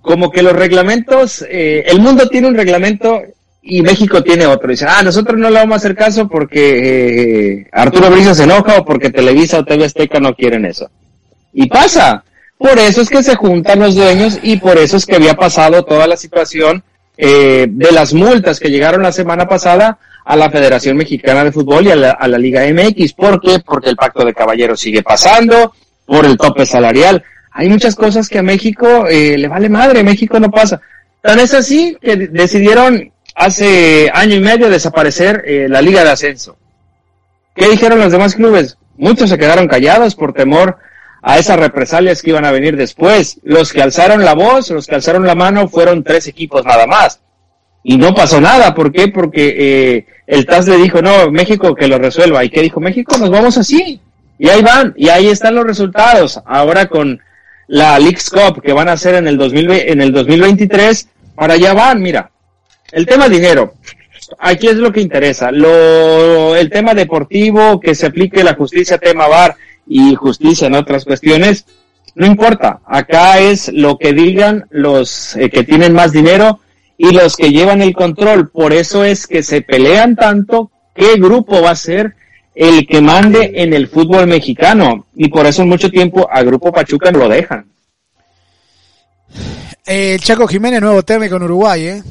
[0.00, 3.20] como que los reglamentos, eh, el mundo tiene un reglamento
[3.60, 4.70] y México tiene otro.
[4.70, 8.78] Dice, ah, nosotros no le vamos a hacer caso porque eh, Arturo Brizo se enoja
[8.78, 10.90] o porque Televisa o TV Azteca no quieren eso.
[11.52, 12.24] Y pasa.
[12.56, 15.84] Por eso es que se juntan los dueños y por eso es que había pasado
[15.84, 16.82] toda la situación
[17.16, 21.86] eh, de las multas que llegaron la semana pasada a la Federación Mexicana de Fútbol
[21.86, 23.12] y a la, a la Liga MX.
[23.12, 23.60] ¿Por qué?
[23.60, 25.72] Porque el pacto de caballeros sigue pasando,
[26.04, 27.22] por el tope salarial.
[27.58, 30.80] Hay muchas cosas que a México eh, le vale madre, México no pasa.
[31.20, 36.10] Tan es así que de- decidieron hace año y medio desaparecer eh, la Liga de
[36.10, 36.56] Ascenso.
[37.56, 38.78] ¿Qué dijeron los demás clubes?
[38.96, 40.78] Muchos se quedaron callados por temor
[41.20, 43.40] a esas represalias que iban a venir después.
[43.42, 47.18] Los que alzaron la voz, los que alzaron la mano fueron tres equipos nada más.
[47.82, 48.72] Y no pasó nada.
[48.72, 49.08] ¿Por qué?
[49.08, 49.56] Porque
[49.96, 52.44] eh, el TAS le dijo, no, México que lo resuelva.
[52.44, 53.18] ¿Y qué dijo México?
[53.18, 54.00] Nos vamos así.
[54.38, 54.94] Y ahí van.
[54.96, 56.40] Y ahí están los resultados.
[56.46, 57.20] Ahora con
[57.68, 61.74] la Leagues Cup que van a hacer en el, 2020, en el 2023, para allá
[61.74, 62.30] van, mira.
[62.90, 63.74] El tema dinero.
[64.38, 65.52] Aquí es lo que interesa.
[65.52, 71.04] Lo, el tema deportivo, que se aplique la justicia tema VAR y justicia en otras
[71.04, 71.66] cuestiones,
[72.14, 72.80] no importa.
[72.86, 76.60] Acá es lo que digan los eh, que tienen más dinero
[76.96, 78.50] y los que llevan el control.
[78.50, 82.14] Por eso es que se pelean tanto qué grupo va a ser
[82.58, 85.06] el que mande en el fútbol mexicano.
[85.14, 87.64] Y por eso en mucho tiempo a Grupo Pachuca no lo dejan.
[89.86, 92.02] Eh, el Chaco Jiménez, nuevo técnico en Uruguay, ¿eh?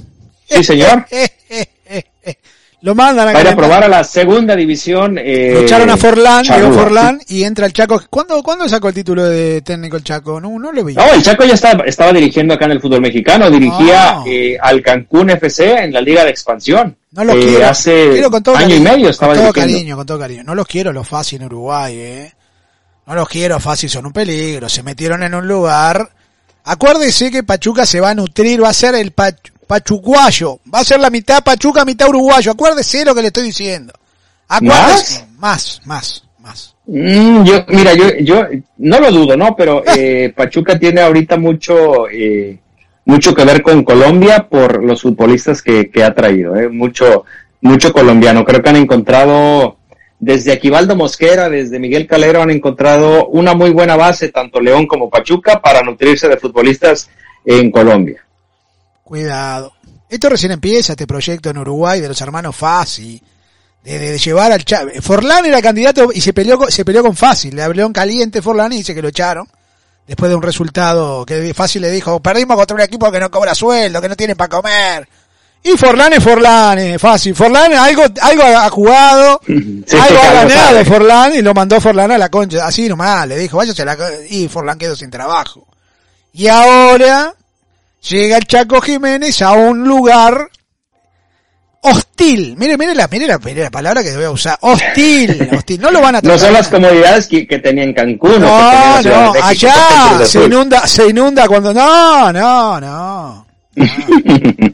[0.50, 1.06] Sí, señor.
[2.82, 5.18] Lo mandan a Para probar a la segunda división.
[5.18, 6.74] Eh, Lo echaron a Forlán, llegó.
[6.74, 8.00] Forlán y entra el Chaco.
[8.08, 10.40] ¿Cuándo, ¿Cuándo sacó el título de técnico el Chaco?
[10.40, 10.94] No, no lo vi.
[10.94, 14.24] No, el Chaco ya estaba, estaba dirigiendo acá en el fútbol mexicano, dirigía Ah.
[14.28, 16.96] eh, al Cancún FC en la Liga de Expansión.
[17.12, 17.68] No los Eh, quiero.
[17.68, 19.74] Hace quiero con todo año cariño, y medio estaba con todo dirigiendo.
[19.80, 20.44] cariño, con todo cariño.
[20.44, 22.34] No los quiero los fácil en Uruguay, eh.
[23.08, 24.70] No los quiero fácil, son un peligro.
[24.70, 26.12] Se metieron en un lugar.
[26.64, 30.60] Acuérdese que Pachuca se va a nutrir, va a ser el pach- pachuguayo.
[30.74, 32.52] Va a ser la mitad Pachuca, mitad uruguayo.
[32.52, 33.94] Acuérdese lo que le estoy diciendo.
[34.48, 35.26] Acuérdese.
[35.38, 36.74] Más, más, más.
[36.88, 38.44] Mm, yo, mira, yo, yo
[38.78, 39.56] no lo dudo, ¿no?
[39.56, 42.58] Pero eh, Pachuca tiene ahorita mucho, eh,
[43.06, 46.70] mucho que ver con Colombia por los futbolistas que, que ha traído, ¿eh?
[46.70, 47.26] Mucho,
[47.62, 48.46] mucho colombiano.
[48.46, 49.78] Creo que han encontrado,
[50.20, 55.10] desde Aquivaldo Mosquera, desde Miguel Calero, han encontrado una muy buena base, tanto León como
[55.10, 57.10] Pachuca, para nutrirse de futbolistas
[57.46, 58.27] en Colombia.
[59.08, 59.72] Cuidado.
[60.10, 63.22] Esto recién empieza, este proyecto en Uruguay de los hermanos Fasi.
[63.84, 67.04] De, de- de llevar al Cha- Forlán era candidato y se peleó, con- se peleó
[67.04, 67.56] con Fácil.
[67.56, 69.48] Le habló en caliente Forlán y dice que lo echaron.
[70.06, 73.56] Después de un resultado que Fácil le dijo, perdimos contra un equipo que no cobra
[73.56, 75.08] sueldo, que no tiene para comer.
[75.64, 77.34] Y Forlán es Forlán, es fácil.
[77.34, 80.86] Forlán algo, algo ha jugado, Sí, algo ha ganado.
[80.86, 82.66] Forlán y lo mandó Forlán a la concha.
[82.68, 84.04] Así nomás, le dijo, váyase a la co-".
[84.30, 85.66] Y Forlán quedó sin trabajo.
[86.34, 87.34] Y ahora
[88.02, 90.50] llega el Chaco Jiménez a un lugar
[91.82, 92.56] hostil.
[92.58, 94.58] Mire, mire la, mire la, mire la palabra que voy a usar.
[94.62, 95.80] Hostil, hostil.
[95.82, 96.54] No lo van a No son tratar.
[96.54, 98.42] las comodidades que, que tenía en Cancún.
[98.42, 103.48] No, no, México, allá se inunda, se inunda cuando, no, no, no.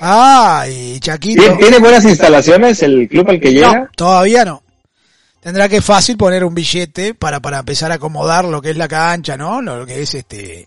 [0.00, 1.40] Ay, Chaquito.
[1.42, 3.72] ¿Tiene, tiene buenas instalaciones el club al que llega?
[3.80, 4.62] No, todavía no.
[5.40, 8.88] Tendrá que fácil poner un billete para, para empezar a acomodar lo que es la
[8.88, 9.62] cancha, ¿no?
[9.62, 10.66] Lo que es este.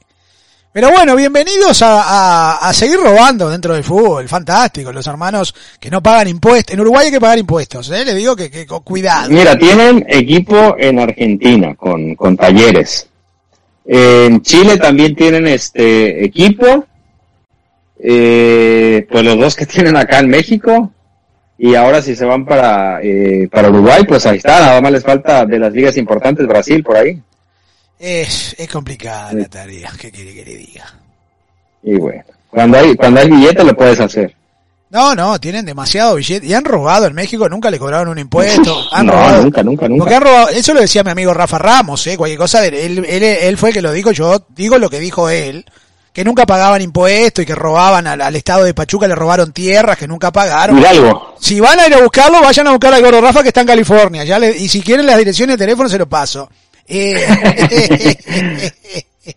[0.71, 4.27] Pero bueno, bienvenidos a, a, a seguir robando dentro del fútbol.
[4.27, 4.91] Fantástico.
[4.91, 6.75] Los hermanos que no pagan impuestos.
[6.75, 8.05] En Uruguay hay que pagar impuestos, ¿eh?
[8.05, 9.31] Le digo que, que cuidado.
[9.31, 13.07] Mira, tienen equipo en Argentina con, con talleres.
[13.83, 16.85] En Chile también tienen este equipo.
[18.01, 20.91] Eh, pues los dos que tienen acá en México.
[21.57, 24.59] Y ahora si se van para, eh, para Uruguay, pues ahí está.
[24.59, 27.19] Nada más les falta de las ligas importantes Brasil por ahí.
[27.99, 29.91] Es, es complicada la tarea.
[29.99, 30.85] ¿Qué quiere que le diga?
[31.83, 34.33] Y bueno, cuando hay, cuando hay billete lo puedes hacer.
[34.89, 36.47] No, no, tienen demasiado billete.
[36.47, 38.75] Y han robado en México, nunca le cobraron un impuesto.
[38.91, 39.43] Han no, robado.
[39.43, 40.15] nunca, nunca, Porque nunca.
[40.15, 43.23] han robado, eso lo decía mi amigo Rafa Ramos, eh, cualquier cosa, de- él, él,
[43.23, 45.63] él fue el que lo dijo, yo digo lo que dijo él,
[46.11, 49.95] que nunca pagaban impuestos y que robaban al, al estado de Pachuca, le robaron tierras
[49.97, 50.79] que nunca pagaron.
[50.79, 51.35] Hidalgo.
[51.39, 53.67] Si van a ir a buscarlo, vayan a buscar al gordo Rafa que está en
[53.67, 56.49] California, ya le, y si quieren las direcciones de teléfono se lo paso.
[56.89, 58.15] Eh,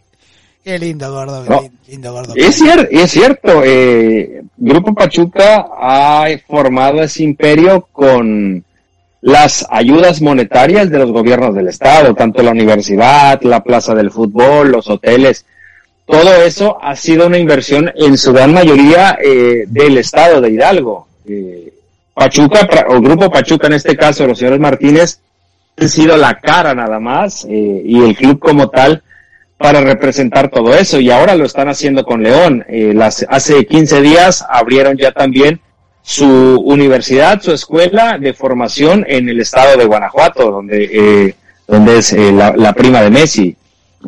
[0.64, 1.68] qué lindo gordo, No.
[1.88, 2.32] lindo gordo.
[2.36, 3.62] Es cierto, es cierto.
[3.64, 8.64] eh, Grupo Pachuca ha formado ese imperio con
[9.20, 14.70] las ayudas monetarias de los gobiernos del estado, tanto la universidad, la plaza del fútbol,
[14.72, 15.44] los hoteles.
[16.06, 21.06] Todo eso ha sido una inversión en su gran mayoría eh, del estado de Hidalgo.
[21.28, 21.72] Eh,
[22.14, 25.20] Pachuca, o Grupo Pachuca en este caso, los señores Martínez,
[25.76, 29.02] han sido la cara nada más eh, y el club como tal
[29.56, 32.64] para representar todo eso y ahora lo están haciendo con León.
[32.68, 35.60] Eh, las, hace 15 días abrieron ya también
[36.02, 41.34] su universidad, su escuela de formación en el estado de Guanajuato, donde, eh,
[41.66, 43.56] donde es eh, la, la prima de Messi.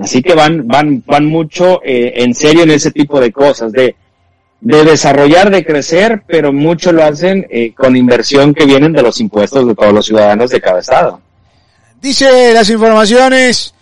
[0.00, 3.94] Así que van, van, van mucho eh, en serio en ese tipo de cosas, de,
[4.60, 7.46] de desarrollar, de crecer, pero mucho lo hacen
[7.76, 11.20] con inversión que vienen de los impuestos de todos los ciudadanos de cada estado.
[12.08, 13.72] Dice las informaciones,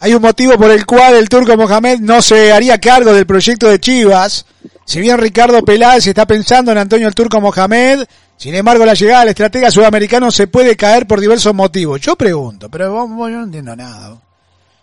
[0.00, 3.68] hay un motivo por el cual el turco Mohamed no se haría cargo del proyecto
[3.68, 4.44] de Chivas.
[4.84, 8.06] Si bien Ricardo Peláez está pensando en Antonio el turco Mohamed,
[8.36, 12.00] sin embargo la llegada del estratega sudamericano se puede caer por diversos motivos.
[12.00, 14.20] Yo pregunto, pero vos- vos- yo no entiendo nada.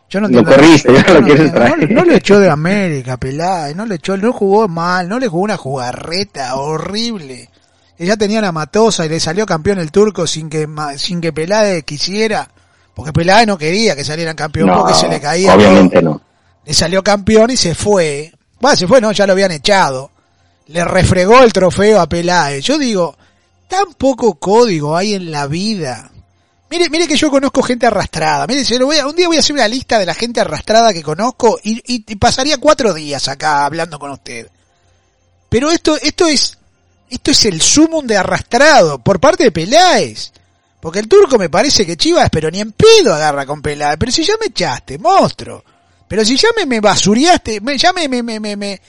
[0.09, 1.03] Yo no Lo entiendo corriste, nada.
[1.07, 1.53] ya lo no entiendo.
[1.55, 1.91] traer.
[1.91, 5.57] No, echó de América Peláez, no le echó, no jugó mal, no le jugó una
[5.57, 7.49] jugarreta horrible.
[7.97, 11.83] Ella tenía la matosa y le salió campeón el turco sin que sin que Peláez
[11.83, 12.47] quisiera.
[12.97, 16.09] Porque Peláez no quería que salieran campeón No, porque se le caía obviamente todo.
[16.15, 16.21] no.
[16.65, 18.33] Le salió campeón y se fue.
[18.59, 20.09] Bueno, se fue, no, ya lo habían echado.
[20.65, 22.65] Le refregó el trofeo a Peláez.
[22.65, 23.15] Yo digo,
[23.67, 26.09] tan poco código hay en la vida.
[26.71, 28.47] Mire, mire que yo conozco gente arrastrada.
[28.47, 30.41] Mire, se lo voy a- un día voy a hacer una lista de la gente
[30.41, 34.49] arrastrada que conozco y, y- y pasaría cuatro días acá hablando con usted.
[35.49, 36.57] Pero esto, esto es,
[37.11, 40.31] esto es el sumum de arrastrado por parte de Peláez.
[40.87, 43.97] Porque el turco me parece que Chivas, pero ni en pedo agarra con Peláez.
[43.99, 45.61] Pero si ya me echaste, monstruo.
[46.07, 48.79] Pero si ya me, me basuriaste, me, ya me, me, me, me, me,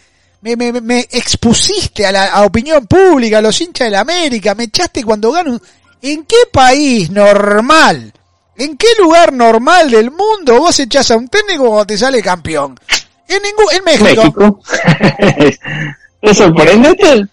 [0.40, 4.62] me, me, me expusiste a la opinión pública, a los hinchas de la América, me
[4.62, 5.60] echaste cuando gano.
[6.00, 8.12] ¿En qué país normal?
[8.56, 12.78] ¿En qué lugar normal del mundo vos echás a un técnico cuando te sale campeón?
[13.26, 14.22] En ningún, en México.
[14.22, 14.62] México.
[16.22, 17.26] es sorprendente.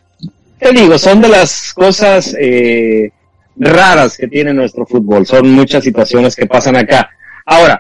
[0.58, 3.12] Te digo, son de las cosas eh,
[3.58, 5.26] raras que tiene nuestro fútbol.
[5.26, 7.10] Son muchas situaciones que pasan acá.
[7.46, 7.80] Ahora,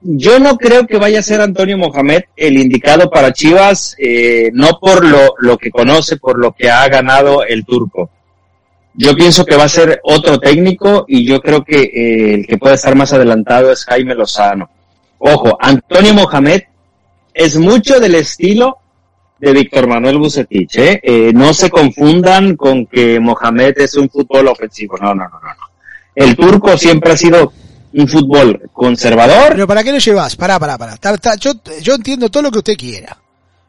[0.00, 4.78] yo no creo que vaya a ser Antonio Mohamed el indicado para Chivas, eh, no
[4.80, 8.10] por lo, lo que conoce, por lo que ha ganado el turco.
[8.94, 12.58] Yo pienso que va a ser otro técnico y yo creo que eh, el que
[12.58, 14.70] puede estar más adelantado es Jaime Lozano.
[15.18, 16.62] Ojo, Antonio Mohamed
[17.34, 18.78] es mucho del estilo
[19.38, 20.76] de Víctor Manuel Bucetich.
[20.78, 21.00] ¿eh?
[21.02, 21.32] ¿eh?
[21.34, 24.96] no se confundan con que Mohamed es un fútbol ofensivo.
[24.98, 25.68] No, no, no, no.
[26.14, 27.52] El turco siempre ha sido
[27.94, 29.50] un fútbol conservador.
[29.50, 30.36] Pero ¿para qué lo llevas?
[30.36, 30.96] Pará, pará, pará.
[31.38, 33.16] Yo, yo entiendo todo lo que usted quiera.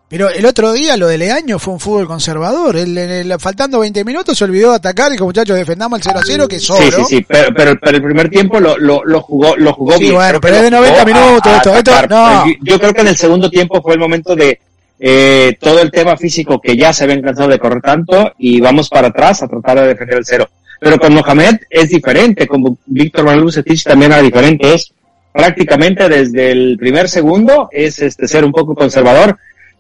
[0.10, 2.76] Pero el otro día lo de Leaño fue un fútbol conservador.
[2.76, 6.24] El, faltando 20 minutos se olvidó de atacar y como muchachos defendamos el 0 a
[6.26, 6.82] 0 que solo.
[6.82, 10.10] Sí, sí, sí, pero, pero, el primer tiempo lo, lo, lo jugó, lo jugó sí,
[10.10, 12.44] bueno, pero es de 90 minutos esto, esto, no.
[12.64, 14.60] Yo, creo que en el segundo tiempo fue el momento de
[15.00, 18.90] eh, todo el tema físico que ya se habían cansado de correr tanto y vamos
[18.90, 20.50] para atrás a tratar de defender el cero.
[20.80, 24.94] Pero con Mohamed es diferente, con Víctor Manuel Bucetich también era diferente, es
[25.32, 29.38] prácticamente desde el primer segundo es este ser un poco conservador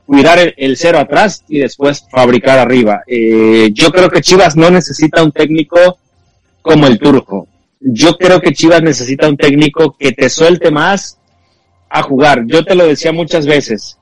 [0.10, 3.03] cuidar el, cero atrás y después fabricar arriba.
[3.05, 5.99] Eh, yo creo que Chivas no necesita un técnico
[6.63, 7.47] como el turco.
[7.79, 11.19] Yo creo que Chivas necesita un técnico que te suelte más
[11.91, 12.43] a jugar.
[12.47, 13.98] Yo te lo decía muchas veces.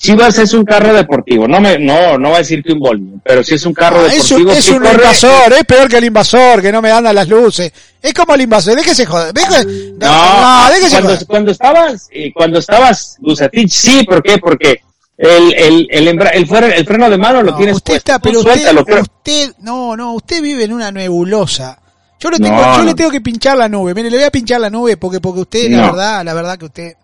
[0.00, 3.20] Chivas es un carro deportivo, no me, no, no va a decir que un Volvo,
[3.22, 4.50] pero si es un carro ah, deportivo.
[4.50, 7.28] Es, un, es un invasor, es peor que el invasor, que no me anda las
[7.28, 7.70] luces.
[8.00, 9.66] Es como el invasor, déjese joder, déjese,
[9.98, 14.38] no, no déjese cuando, cuando estabas, cuando estabas, Lucetich, sí, ¿por qué?
[14.38, 14.80] Porque
[15.18, 19.94] el, el, el, el, el freno de mano lo tienes usted Está, pero usted, no,
[19.98, 21.78] no, usted vive en una nebulosa.
[22.18, 23.94] Yo, lo tengo, yo le tengo que pinchar la nube.
[23.94, 26.64] Mire, le voy a pinchar la nube porque, porque usted, la verdad, la verdad que
[26.64, 26.94] usted,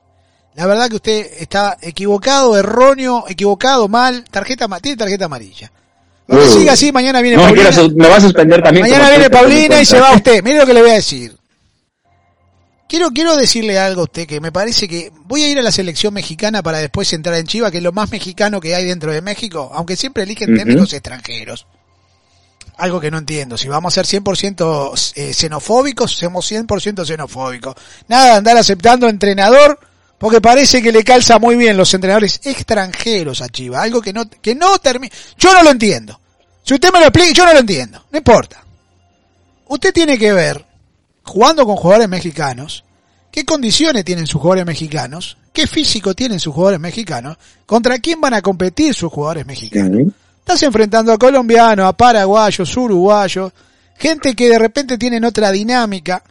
[0.57, 5.71] la verdad que usted está equivocado, erróneo, equivocado, mal, tarjeta, tiene tarjeta amarilla.
[6.27, 7.71] No siga así, mañana viene Paulina.
[7.95, 8.87] me va a suspender también.
[8.87, 10.43] Mañana viene Paulina y se va usted.
[10.45, 11.37] Mire lo que le voy a decir.
[12.89, 15.73] Quiero, quiero decirle algo a usted que me parece que voy a ir a la
[15.73, 19.13] selección mexicana para después entrar en Chiva, que es lo más mexicano que hay dentro
[19.13, 21.67] de México, aunque siempre eligen técnicos extranjeros.
[22.79, 23.59] Algo que no entiendo.
[23.59, 27.75] Si vamos a ser 100% eh, xenofóbicos, somos 100% xenofóbicos.
[28.09, 29.79] Nada de andar aceptando entrenador,
[30.19, 33.83] porque parece que le calza muy bien los entrenadores extranjeros a Chiva.
[33.83, 35.15] Algo que no, que no termina.
[35.37, 36.19] Yo no lo entiendo.
[36.63, 38.05] Si usted me lo explica, yo no lo entiendo.
[38.11, 38.65] No importa.
[39.69, 40.65] Usted tiene que ver
[41.23, 42.85] jugando con jugadores mexicanos,
[43.31, 48.35] qué condiciones tienen sus jugadores mexicanos, qué físico tienen sus jugadores mexicanos, contra quién van
[48.35, 50.13] a competir sus jugadores mexicanos.
[50.39, 53.53] Estás enfrentando a colombianos, a paraguayos, uruguayos,
[53.97, 56.23] gente que de repente tienen otra dinámica,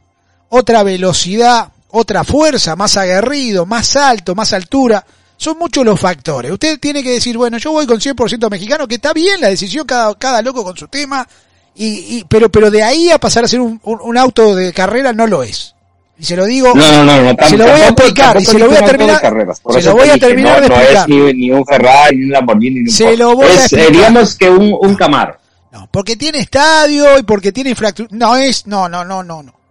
[0.49, 5.05] otra velocidad, otra fuerza, más aguerrido, más alto, más altura.
[5.37, 6.51] Son muchos los factores.
[6.51, 9.85] Usted tiene que decir, bueno, yo voy con 100% mexicano, que está bien la decisión,
[9.85, 11.27] cada, cada loco con su tema,
[11.75, 15.27] y, y, pero, pero de ahí a pasar a ser un, auto de carrera no
[15.27, 15.73] lo es.
[16.17, 18.59] Y se lo digo, no, no, no, no se lo voy a explicar, y se
[18.59, 19.21] lo voy a terminar,
[19.69, 21.09] se lo voy a terminar no, de explicar.
[21.09, 24.35] No es ni, un Ferrari, ni un Lamborghini, ni un se lo voy eh, digamos
[24.35, 25.37] que un, un Camaro.
[25.71, 29.64] No, porque tiene estadio y porque tiene infraestructura, no es, no, no, no, no, no.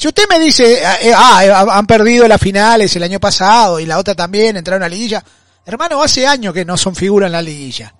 [0.00, 3.84] Si usted me dice, eh, ah, eh, han perdido las finales el año pasado y
[3.84, 5.22] la otra también, entraron a la liguilla.
[5.66, 7.94] Hermano, hace años que no son figura en la liguilla.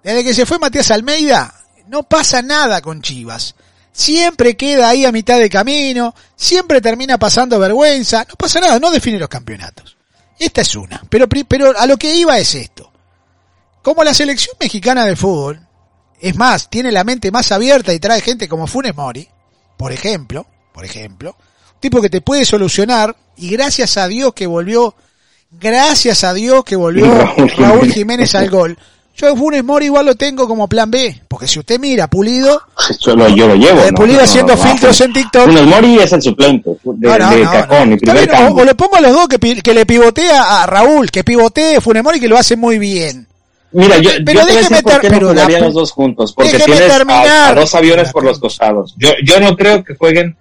[0.00, 1.52] Desde que se fue Matías Almeida,
[1.88, 3.56] no pasa nada con Chivas.
[3.90, 8.92] Siempre queda ahí a mitad de camino, siempre termina pasando vergüenza, no pasa nada, no
[8.92, 9.96] define los campeonatos.
[10.38, 12.92] Esta es una, pero, pero a lo que iba es esto.
[13.82, 15.66] Como la selección mexicana de fútbol,
[16.20, 19.28] es más, tiene la mente más abierta y trae gente como Funes Mori,
[19.76, 21.36] por ejemplo, por ejemplo,
[21.80, 24.94] tipo que te puede solucionar y gracias a Dios que volvió,
[25.50, 27.06] gracias a Dios que volvió
[27.58, 28.78] Raúl Jiménez al gol,
[29.16, 32.62] yo a Funes Mori igual lo tengo como plan B, porque si usted mira, Pulido,
[33.00, 33.80] yo lo, yo lo llevo.
[33.82, 35.44] Eh, Pulido haciendo filtros en TikTok.
[35.44, 37.98] Funes Mori es el suplente de, de Cajón.
[38.56, 42.02] o, le pongo a los dos que, que le pivotea a Raúl, que pivotee Funes
[42.02, 43.26] Mori que lo hace muy bien.
[43.72, 46.90] Mira, yo, pero yo te déjeme por qué no jugaría los dos juntos, porque tienes
[46.90, 48.94] a, dos aviones por los costados.
[48.96, 50.36] Yo, yo no creo que jueguen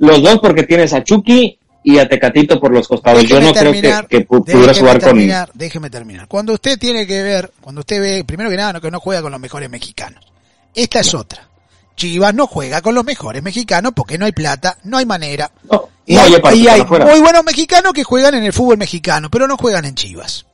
[0.00, 3.22] los dos porque tienes a Chucky y a Tecatito por los costados.
[3.24, 6.26] Yo no creo que, que pudiera jugar con con Déjeme terminar.
[6.26, 9.20] Cuando usted tiene que ver, cuando usted ve, primero que nada, no, que no juega
[9.20, 10.24] con los mejores mexicanos.
[10.74, 11.46] Esta es otra.
[11.96, 15.50] Chivas no juega con los mejores mexicanos porque no hay plata, no hay manera.
[16.06, 16.32] y hay,
[16.82, 20.46] muy buenos mexicanos que juegan en el fútbol mexicano, pero no juegan en Chivas.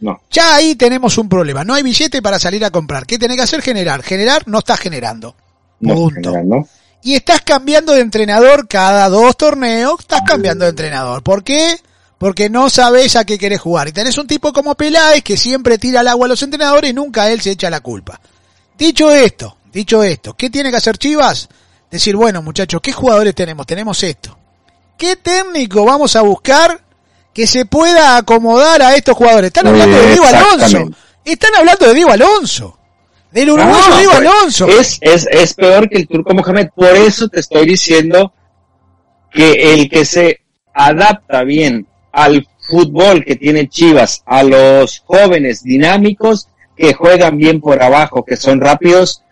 [0.00, 0.20] No.
[0.30, 1.62] Ya ahí tenemos un problema.
[1.62, 3.06] No hay billete para salir a comprar.
[3.06, 3.62] ¿Qué tenés que hacer?
[3.62, 4.02] Generar.
[4.02, 5.36] Generar no estás generando.
[5.80, 6.32] No, Punto.
[6.32, 6.68] general, ¿no?
[7.02, 11.22] Y estás cambiando de entrenador cada dos torneos, estás cambiando de entrenador.
[11.22, 11.78] ¿Por qué?
[12.18, 13.88] Porque no sabes a qué querés jugar.
[13.88, 16.94] Y tenés un tipo como Peláez que siempre tira al agua a los entrenadores y
[16.94, 18.20] nunca él se echa la culpa.
[18.76, 21.48] Dicho esto, dicho esto, ¿qué tiene que hacer Chivas?
[21.90, 23.66] Decir, bueno muchachos, ¿qué jugadores tenemos?
[23.66, 24.36] Tenemos esto.
[24.96, 26.82] ¿Qué técnico vamos a buscar
[27.32, 29.48] que se pueda acomodar a estos jugadores?
[29.48, 30.90] Están hablando de Diego Alonso.
[31.24, 32.77] Están hablando de Diego Alonso.
[33.32, 34.66] Del uruguayo Ah, Diego Alonso.
[34.68, 36.68] Es, es, es peor que el turco Mohamed.
[36.74, 38.32] Por eso te estoy diciendo
[39.30, 40.40] que el que se
[40.72, 47.82] adapta bien al fútbol que tiene Chivas, a los jóvenes dinámicos que juegan bien por
[47.82, 49.22] abajo, que son rápidos,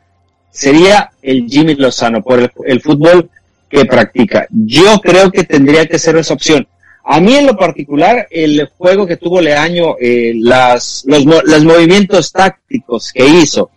[0.51, 3.31] sería el Jimmy Lozano por el, el fútbol
[3.69, 4.47] que practica.
[4.51, 6.67] Yo creo que tendría que ser esa opción.
[7.05, 12.33] A mí en lo particular, el juego que tuvo Leaño, eh, las, los, los movimientos
[12.33, 13.71] tácticos que hizo,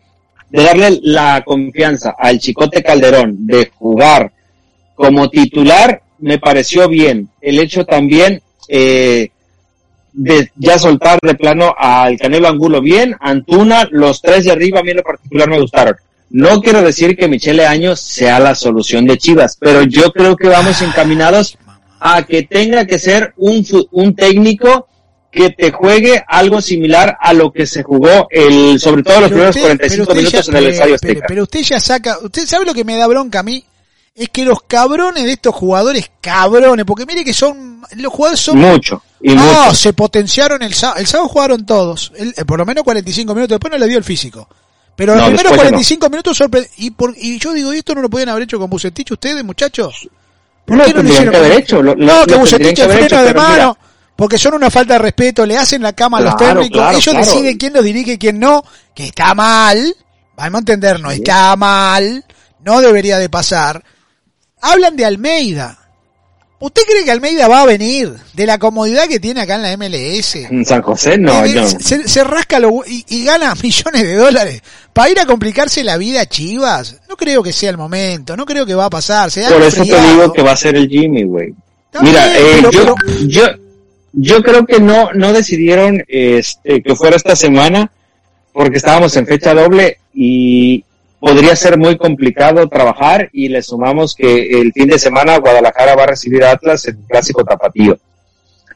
[0.50, 4.32] de darle la confianza al Chicote Calderón de jugar
[4.96, 7.30] como titular, me pareció bien.
[7.40, 9.30] El hecho también eh,
[10.14, 14.84] de ya soltar de plano al Canelo Angulo bien, Antuna, los tres de arriba a
[14.84, 15.96] mí en lo particular me gustaron.
[16.32, 20.48] No quiero decir que Michele Años sea la solución de Chivas, pero yo creo que
[20.48, 21.58] vamos encaminados
[22.00, 24.88] a que tenga que ser un, un técnico
[25.32, 29.56] que te juegue algo similar a lo que se jugó el, sobre todo los primeros
[29.56, 31.26] usted- 45 pero usted minutos ya- en el pero- Estadio pero, Azteca.
[31.28, 33.64] pero usted ya saca, usted sabe lo que me da bronca a mí,
[34.16, 38.58] es que los cabrones de estos jugadores, cabrones, porque mire que son, los jugadores son,
[38.58, 39.76] mucho, y no, mucho.
[39.76, 43.56] se potenciaron el sábado, el sábado jugaron todos, el- eh, por lo menos 45 minutos,
[43.56, 44.50] después no le dio el físico.
[44.96, 45.76] Pero los No, primeros después ya no.
[45.78, 48.60] 45 minutos sorpre- y, por, y yo digo, ¿y esto no lo podían haber hecho
[48.60, 50.10] con Bucetich ustedes, muchachos?
[50.66, 52.90] ¿Por No, qué no lo hicieron que haber hecho, lo- no, lo que Bucetich el
[52.92, 53.78] freno de mira.
[54.20, 57.04] Porque son una falta de respeto, le hacen la cama a los técnicos, claro, ellos
[57.14, 57.26] claro.
[57.26, 58.62] deciden quién los dirige y quién no,
[58.94, 59.96] que está mal,
[60.36, 62.26] vamos a entendernos, está mal,
[62.66, 63.82] no debería de pasar.
[64.62, 65.78] Hablan de Almeida.
[66.62, 69.78] ¿Usted cree que Almeida va a venir de la comodidad que tiene acá en la
[69.78, 70.36] MLS?
[70.36, 71.66] En San José, no, Eh, no.
[71.66, 74.62] se, se rasca lo- y, y gana millones de dólares
[74.92, 76.98] para ir a complicarse la vida a Chivas.
[77.08, 79.32] No creo que sea el momento, no creo que va a pasar.
[79.32, 81.56] Se Por eso te digo que va a ser el Jimmy, güey.
[82.02, 83.44] Mira, eh, pero- yo, pero- yo,
[84.14, 87.92] yo creo que no, no decidieron este, que fuera esta semana
[88.54, 90.84] porque estábamos en fecha doble y
[91.20, 96.04] podría ser muy complicado trabajar y le sumamos que el fin de semana Guadalajara va
[96.04, 97.98] a recibir a Atlas en clásico tapatío.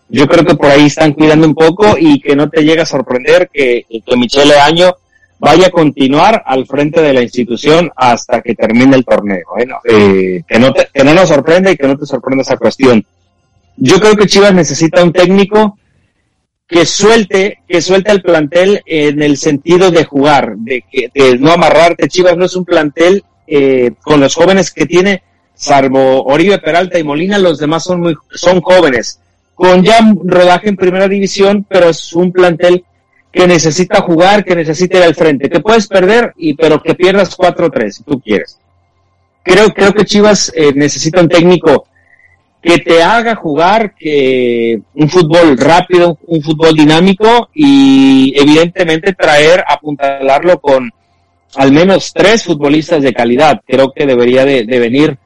[0.09, 2.85] Yo creo que por ahí están cuidando un poco y que no te llegue a
[2.85, 4.93] sorprender que, que Michele Año
[5.39, 9.41] vaya a continuar al frente de la institución hasta que termine el torneo.
[9.55, 12.57] Bueno, eh, que, no te- que no nos sorprenda y que no te sorprenda esa
[12.57, 13.03] cuestión.
[13.77, 15.77] Yo creo que Chivas necesita un técnico
[16.67, 21.51] que suelte, que suelte al plantel en el sentido de jugar, de que de no
[21.51, 22.07] amarrarte.
[22.07, 27.03] Chivas no es un plantel eh, con los jóvenes que tiene, salvo Oribe Peralta y
[27.03, 29.19] Molina, los demás son muy, son jóvenes,
[29.53, 32.85] con ya rodaje en primera división, pero es un plantel
[33.31, 37.37] que necesita jugar, que necesita ir al frente, que puedes perder y pero que pierdas
[37.37, 38.59] 4-3 si tú quieres.
[39.43, 41.87] Creo, creo que Chivas eh, necesita un técnico
[42.63, 50.59] que te haga jugar que un fútbol rápido, un fútbol dinámico y evidentemente traer, apuntalarlo
[50.61, 50.89] con
[51.55, 53.61] al menos tres futbolistas de calidad.
[53.67, 55.17] Creo que debería de, de venir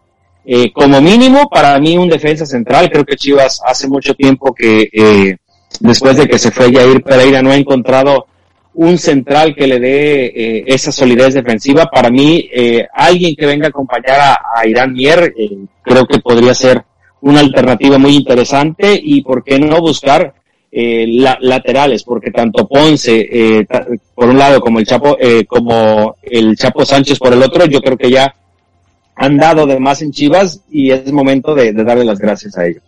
[0.46, 2.90] eh, como mínimo para mí un defensa central.
[2.90, 5.38] Creo que Chivas hace mucho tiempo que eh,
[5.80, 8.26] después de que se fue Jair Pereira no ha encontrado
[8.74, 11.86] un central que le dé eh, esa solidez defensiva.
[11.86, 16.20] Para mí, eh, alguien que venga a acompañar a, a Irán Mier, eh, creo que
[16.20, 16.84] podría ser
[17.22, 20.34] una alternativa muy interesante y por qué no buscar
[20.72, 25.46] eh, la- laterales, porque tanto Ponce eh, ta- por un lado como el Chapo eh,
[25.46, 28.34] como el Chapo Sánchez por el otro, yo creo que ya
[29.16, 32.66] han dado de más en Chivas y es momento de, de darle las gracias a
[32.68, 32.84] ellos.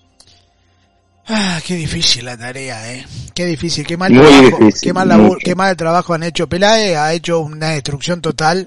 [1.31, 3.05] Ah, qué difícil la tarea, eh.
[3.35, 6.47] Qué difícil, qué mal Muy trabajo, difícil, qué mal labor, qué mal trabajo han hecho.
[6.49, 8.65] Peláez ha hecho una destrucción total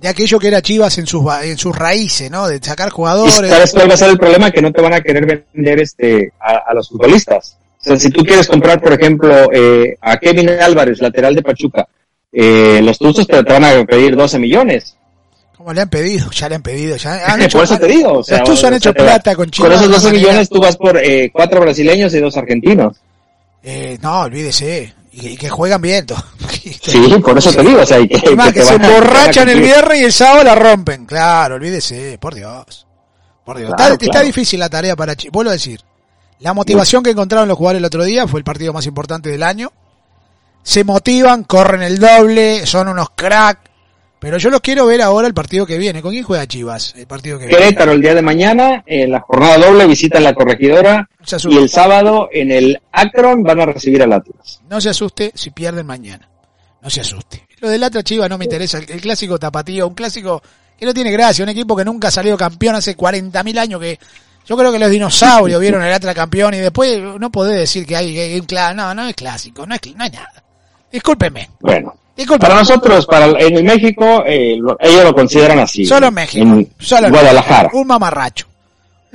[0.00, 2.46] de aquello que era Chivas en sus en sus raíces, ¿no?
[2.48, 3.34] De sacar jugadores.
[3.34, 6.32] sabes cuál va a ser el problema que no te van a querer vender este
[6.40, 7.56] a, a los futbolistas.
[7.80, 11.86] O sea, si tú quieres comprar, por ejemplo, eh, a Kevin Álvarez, lateral de Pachuca,
[12.32, 14.96] eh, los Tuzos te, te van a pedir 12 millones.
[15.56, 18.18] Como le han pedido, ya le han pedido, ya han por eso te digo.
[18.18, 19.70] O sea, los Tuzos han hecho plata con Chivas.
[19.70, 22.36] Con esos de 12 una manera- millones tú vas por eh, cuatro brasileños y dos
[22.36, 22.96] argentinos.
[23.62, 24.92] Eh, no, olvídese.
[25.12, 26.04] Y, y que juegan bien.
[26.72, 27.80] Sí, por eso te digo.
[27.80, 31.06] O sea, que, Es más, que se emborrachan el viernes y el sábado la rompen.
[31.06, 32.86] Claro, olvídese, por Dios.
[33.44, 33.72] Por Dios.
[33.76, 35.32] Claro, está, difícil la tarea para Chivas.
[35.32, 35.80] Vuelvo a decir.
[36.40, 39.42] La motivación que encontraron los jugadores el otro día fue el partido más importante del
[39.42, 39.72] año.
[40.62, 43.58] se motivan, corren el doble, son unos crack.
[44.18, 46.02] Pero yo los quiero ver ahora el partido que viene.
[46.02, 46.94] ¿Con quién juega Chivas?
[46.96, 51.08] El partido que Querétaro el día de mañana, en la jornada doble, visitan la corregidora.
[51.48, 54.60] y el sábado en el Akron van a recibir al Atlas.
[54.68, 56.28] No se asuste si pierden mañana.
[56.86, 57.44] No se asuste.
[57.58, 58.78] Lo del Atlas Chivas no me interesa.
[58.78, 60.40] El, clásico tapatío, un clásico
[60.78, 61.42] que no tiene gracia.
[61.42, 63.98] Un equipo que nunca ha salido campeón hace 40.000 años que
[64.46, 67.96] yo creo que los dinosaurios vieron el Atlas campeón y después no podés decir que
[67.96, 70.44] hay, un no, no es clásico, no es, no hay nada.
[70.92, 71.50] Discúlpeme.
[71.58, 71.96] Bueno.
[72.38, 75.84] Para nosotros, para en México, eh, ellos lo consideran así.
[75.84, 76.46] Solo en México.
[76.46, 77.68] En solo Guadalajara.
[77.72, 78.46] Un mamarracho.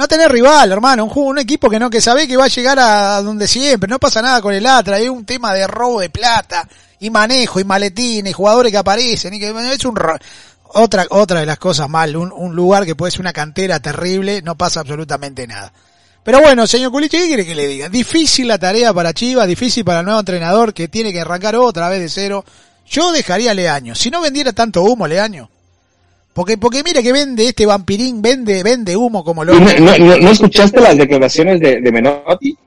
[0.02, 1.06] No tener rival, hermano.
[1.06, 3.88] Un, un equipo que no, que sabe que va a llegar a donde siempre.
[3.88, 4.96] No pasa nada con el Atra.
[4.96, 6.68] Hay un tema de robo de plata
[7.00, 9.96] y manejo y maletines, jugadores que aparecen y que es un
[10.74, 14.58] otra otra de las cosas mal, un, lugar que puede ser una cantera terrible, no
[14.58, 15.72] pasa absolutamente nada.
[16.24, 17.88] Pero bueno, señor Culichi, ¿qué quiere que le diga?
[17.88, 21.90] Difícil la tarea para Chivas, difícil para el nuevo entrenador que tiene que arrancar otra
[21.90, 22.44] vez de cero.
[22.88, 23.94] Yo dejaría Leaño.
[23.94, 25.52] Si no vendiera tanto humo, Leaño.
[26.34, 29.54] Porque, porque mire que vende este vampirín, vende, vende humo como lo.
[29.54, 32.58] ¿No, no, escuchaste las declaraciones de, de Menotti?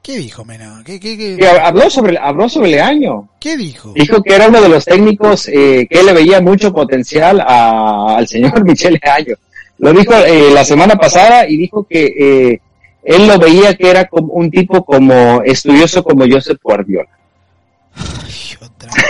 [0.00, 0.98] ¿Qué dijo Menotti?
[0.98, 1.46] ¿Qué, qué, qué?
[1.46, 3.28] Habló sobre, habló sobre Leaño.
[3.40, 3.92] ¿Qué dijo?
[3.94, 8.28] Dijo que era uno de los técnicos eh, que le veía mucho potencial a, al
[8.28, 9.34] señor Michel Leaño.
[9.78, 12.60] Lo dijo eh, la semana pasada y dijo que eh,
[13.02, 17.08] él lo veía que era como un tipo como estudioso como Joseph Guardiola.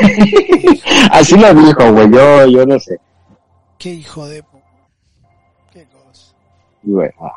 [1.11, 2.99] Así lo dijo, güey, yo, yo no sé.
[3.81, 4.45] Qué hijo de...
[5.73, 6.35] Qué cosa.
[6.85, 7.33] Y bueno, ah.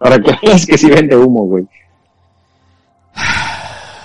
[0.00, 1.66] Ahora que es que sí vende humo, güey.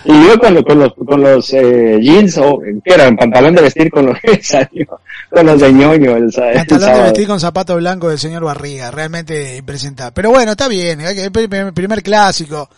[0.06, 3.92] Y yo con, con los, con los eh, jeans, o que eran pantalón de vestir
[3.92, 6.16] con los que salió, con los de ñoño.
[6.16, 10.14] El, pantalón de vestir con zapato blanco del señor Barriga, realmente impresentable.
[10.14, 12.70] Pero bueno, está bien, el primer, primer clásico.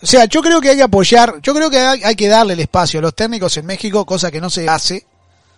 [0.00, 2.60] O sea, yo creo que hay que apoyar, yo creo que hay, que darle el
[2.60, 5.04] espacio a los técnicos en México, cosa que no se hace.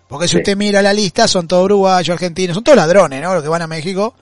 [0.08, 3.34] Porque si usted mira la lista, son todos uruguayos, argentinos, son todos ladrones, ¿no?
[3.34, 4.14] Los que van a México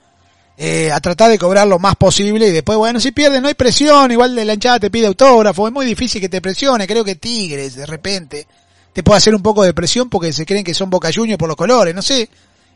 [0.55, 3.55] eh, a tratar de cobrar lo más posible y después, bueno, si pierden no hay
[3.55, 7.03] presión, igual de la hinchada te pide autógrafo, es muy difícil que te presione, creo
[7.03, 8.47] que Tigres de repente
[8.93, 11.47] te puede hacer un poco de presión porque se creen que son Boca Juniors por
[11.47, 12.29] los colores, no sé,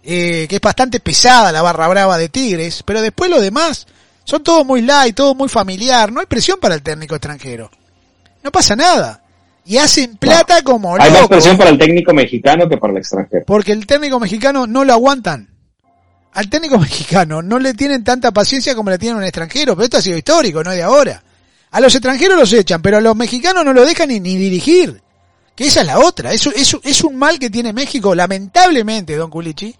[0.03, 3.85] eh, que es bastante pesada la barra brava de Tigres, pero después lo demás
[4.23, 7.69] son todos muy light, todo muy familiar, no hay presión para el técnico extranjero,
[8.43, 9.21] no pasa nada.
[9.67, 13.43] Y hacen plata como Hay más presión para el técnico mexicano que para el extranjero.
[13.45, 15.49] Porque el técnico mexicano no lo aguantan
[16.37, 19.85] al técnico mexicano no le tienen tanta paciencia como le tienen a un extranjero, pero
[19.85, 21.23] esto ha sido histórico, no es de ahora.
[21.71, 25.01] A los extranjeros los echan, pero a los mexicanos no lo dejan ni, ni dirigir.
[25.55, 26.31] Que esa es la otra.
[26.31, 29.75] Eso, eso, es un mal que tiene México, lamentablemente, don Culichi,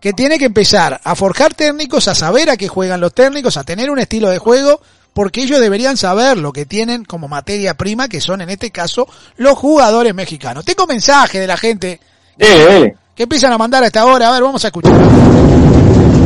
[0.00, 3.62] que tiene que empezar a forjar técnicos, a saber a qué juegan los técnicos, a
[3.62, 4.80] tener un estilo de juego,
[5.14, 9.06] porque ellos deberían saber lo que tienen como materia prima, que son en este caso
[9.36, 10.64] los jugadores mexicanos.
[10.64, 12.00] Tengo mensaje de la gente
[12.38, 14.28] que empiezan a mandar a esta hora.
[14.28, 14.92] A ver, vamos a escuchar.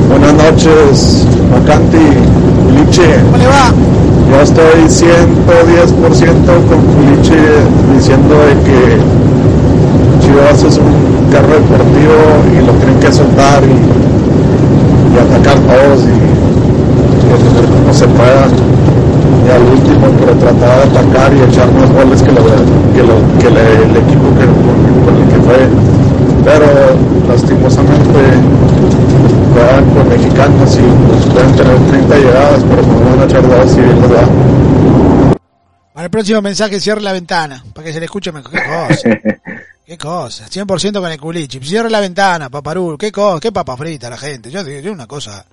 [0.09, 1.99] Buenas noches, Macanti,
[2.65, 3.23] Puliche.
[3.25, 3.73] ¿Cómo le va?
[4.31, 5.09] Yo estoy 110%
[6.69, 7.37] con Puliche
[7.95, 8.99] diciendo de que
[10.21, 12.15] Chivas es un carro deportivo
[12.53, 16.46] y lo tienen que soltar y, atacar todos y,
[17.35, 18.47] y como se pueda.
[19.47, 22.43] Y al último, pero tratar de atacar y echar más goles que, lo,
[22.95, 24.47] que, lo, que el equipo que,
[25.05, 25.69] con el que fue.
[26.45, 26.67] Pero
[27.29, 28.21] lastimosamente
[29.53, 33.81] juegan con mexicanos y pueden tener 30 llegadas, pero no van a echar dos y
[33.81, 34.29] bien verdad.
[35.93, 38.53] Para el próximo mensaje cierre la ventana, para que se le escuche mejor.
[38.53, 39.09] ¿Qué cosa?
[39.87, 40.47] ¿Qué cosa?
[40.47, 41.61] 100% con el culichi.
[41.61, 42.99] Cierre la ventana, paparul.
[42.99, 43.39] ¿Qué cosa?
[43.39, 44.51] ¿Qué papa frita la gente?
[44.51, 45.47] Yo digo, una cosa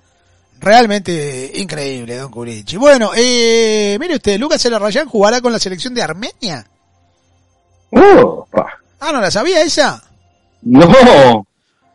[0.64, 2.76] realmente increíble, don Culichi.
[2.76, 6.66] Bueno, eh, mire usted, Lucas Elarrayán jugará con la selección de Armenia.
[7.90, 8.44] Uh,
[9.00, 10.02] ah, ¿no la sabía esa?
[10.62, 11.46] No.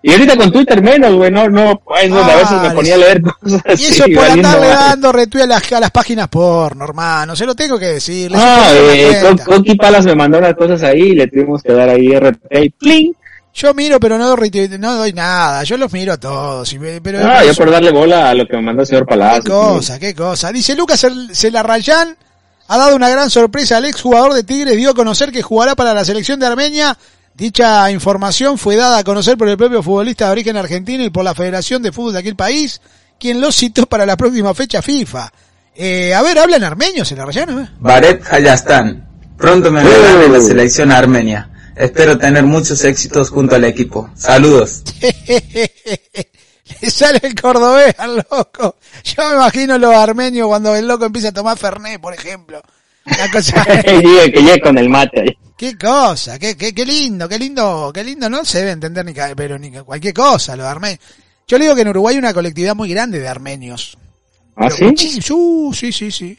[0.01, 3.61] Y ahorita con Twitter menos, güey, no, no, a veces me ponía a leer cosas
[3.65, 3.83] así.
[3.83, 7.53] Y eso por andarle dando retweet a las, a las páginas porno, hermano, se lo
[7.53, 8.31] tengo que decir.
[8.33, 12.17] Ah, eh, Coqui Palas me mandó unas cosas ahí y le tuvimos que dar ahí
[12.17, 13.13] RT y ¡pling!
[13.59, 15.63] Yo miro, pero no, no doy nada.
[15.63, 16.73] Yo los miro a todos.
[17.03, 19.43] Pero ah, yo por darle bola a lo que me mandó el señor Palacio.
[19.43, 20.51] Qué cosa, qué cosa.
[20.53, 22.15] Dice Lucas Celarrayán
[22.69, 24.77] ha dado una gran sorpresa al ex jugador de Tigre.
[24.77, 26.97] Dio a conocer que jugará para la selección de Armenia
[27.39, 31.23] Dicha información fue dada a conocer por el propio futbolista de origen argentino y por
[31.23, 32.81] la Federación de Fútbol de aquel país,
[33.17, 35.31] quien lo citó para la próxima fecha FIFA.
[35.73, 37.25] Eh, a ver, hablan armenios en la.
[37.31, 37.69] ¿eh?
[37.79, 39.07] Baret Hayastan.
[39.37, 41.49] Pronto me verán en la selección armenia.
[41.79, 44.09] Espero tener muchos éxitos junto al equipo.
[44.13, 44.83] Saludos.
[46.81, 48.75] Le sale el cordobés al loco.
[49.05, 52.61] Yo me imagino los armenios cuando el loco empieza a tomar Fernet, por ejemplo.
[53.05, 53.65] Una cosa...
[53.83, 55.37] que llegue con el mate ahí.
[55.57, 59.13] Qué cosa, qué, qué, qué lindo, qué lindo, qué lindo, no se debe entender ni,
[59.35, 60.99] pero ni cualquier cosa, lo de armenios.
[61.47, 63.97] Yo le digo que en Uruguay hay una colectividad muy grande de armenios.
[64.57, 64.83] ¿Ah, sí?
[65.31, 66.37] Uh, sí, sí, sí.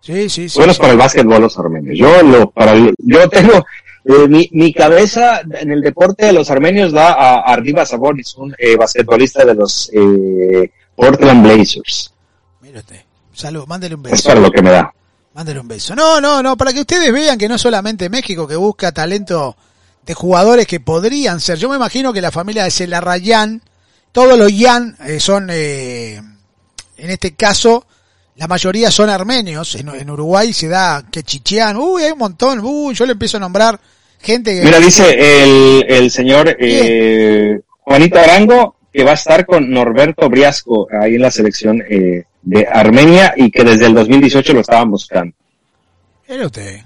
[0.00, 0.58] Sí, sí, sí.
[0.58, 0.80] Buenos sí.
[0.82, 1.96] para el básquetbol los armenios.
[1.96, 3.64] Yo lo, para el- yo tengo,
[4.04, 8.54] eh, mi, mi cabeza en el deporte de los armenios da a Ardiva Sabonis, un
[8.58, 12.12] eh, basquetbolista de los eh, Portland Blazers.
[12.62, 13.00] Usted.
[13.32, 14.28] Salud, mándele un Es beso.
[14.28, 14.92] para lo que me da.
[15.34, 15.94] Mándele un beso.
[15.94, 19.56] No, no, no, para que ustedes vean que no solamente México que busca talento
[20.04, 21.58] de jugadores que podrían ser.
[21.58, 23.62] Yo me imagino que la familia de Celarrayán,
[24.12, 27.86] todos los Yan eh, son, eh, en este caso,
[28.36, 29.74] la mayoría son armenios.
[29.76, 33.36] En, en Uruguay se da que Chichián, uy, hay un montón, uy, yo le empiezo
[33.36, 33.80] a nombrar
[34.24, 34.64] gente que...
[34.64, 40.88] Mira, dice el, el señor eh, Juanito Arango que va a estar con Norberto Briasco
[40.90, 45.34] ahí en la selección eh, de Armenia y que desde el 2018 lo estaban buscando.
[46.28, 46.80] Mire usted.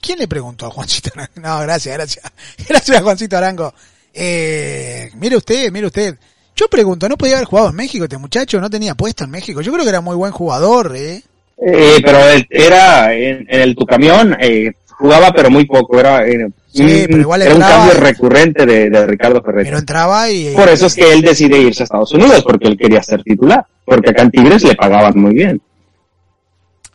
[0.00, 1.32] ¿Quién le preguntó a Juancito Arango?
[1.36, 2.32] No, gracias, gracias.
[2.68, 3.72] Gracias a Juancito Arango.
[4.12, 6.16] Eh, mire usted, mire usted.
[6.54, 8.60] Yo pregunto, ¿no podía haber jugado en México este muchacho?
[8.60, 9.60] ¿No tenía puesto en México?
[9.60, 11.22] Yo creo que era muy buen jugador, ¿eh?
[11.56, 12.18] Eh, pero
[12.50, 17.06] era en, en el tu camión, eh, jugaba pero muy poco, era, eh, Sí, un-
[17.06, 19.66] pero igual era un cambio recurrente de, de Ricardo Ferretti.
[19.68, 20.52] Pero entraba y...
[20.54, 23.64] Por eso es que él decide irse a Estados Unidos, porque él quería ser titular,
[23.84, 25.62] porque acá en Tigres le pagaban muy bien.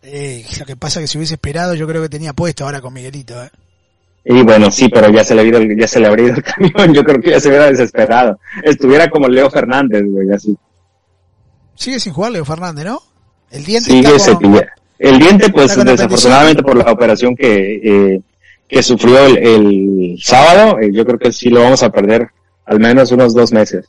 [0.03, 2.81] Eh, lo que pasa es que si hubiese esperado, yo creo que tenía puesto ahora
[2.81, 3.49] con Miguelito, ¿eh?
[4.25, 6.35] Y bueno, sí, pero ya se le, había ido el- ya se le habría ido
[6.35, 8.39] el camión, yo creo que ya se hubiera desesperado.
[8.63, 10.57] Estuviera como Leo Fernández, güey, así.
[11.75, 13.01] Sigue sin jugar Leo Fernández, ¿no?
[13.51, 14.67] El diente Sigue con- cepilla-
[14.99, 17.75] El diente, pues desafortunadamente por la operación que,
[18.15, 18.21] eh,
[18.69, 22.29] que sufrió el, el sábado, eh, yo creo que sí lo vamos a perder
[22.65, 23.85] al menos unos dos meses.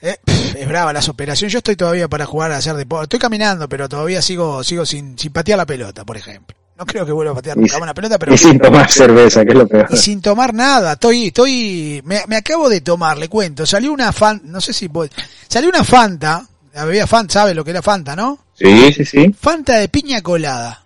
[0.00, 0.16] Eh,
[0.56, 1.52] es brava las operaciones.
[1.52, 3.04] Yo estoy todavía para jugar a hacer deporte.
[3.04, 6.54] Estoy caminando, pero todavía sigo sigo sin, sin patear la pelota, por ejemplo.
[6.76, 9.50] No creo que vuelva a patear nunca una pelota, pero y sin tomar cerveza, que
[9.50, 9.88] es lo peor.
[9.90, 10.92] y sin tomar nada.
[10.92, 13.66] Estoy estoy me, me acabo de tomar, le cuento.
[13.66, 15.10] Salió una fan, no sé si vos-
[15.48, 18.38] salió una Fanta, la bebida Fanta, ¿sabe lo que era Fanta, no?
[18.54, 19.34] Sí, sí, sí.
[19.40, 20.84] Fanta de piña colada.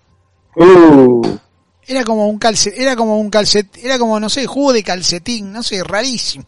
[0.56, 1.36] Uh,
[1.92, 5.52] Era como un calcet, era como un calcet, era como no sé, jugo de calcetín,
[5.52, 6.46] no sé, rarísimo.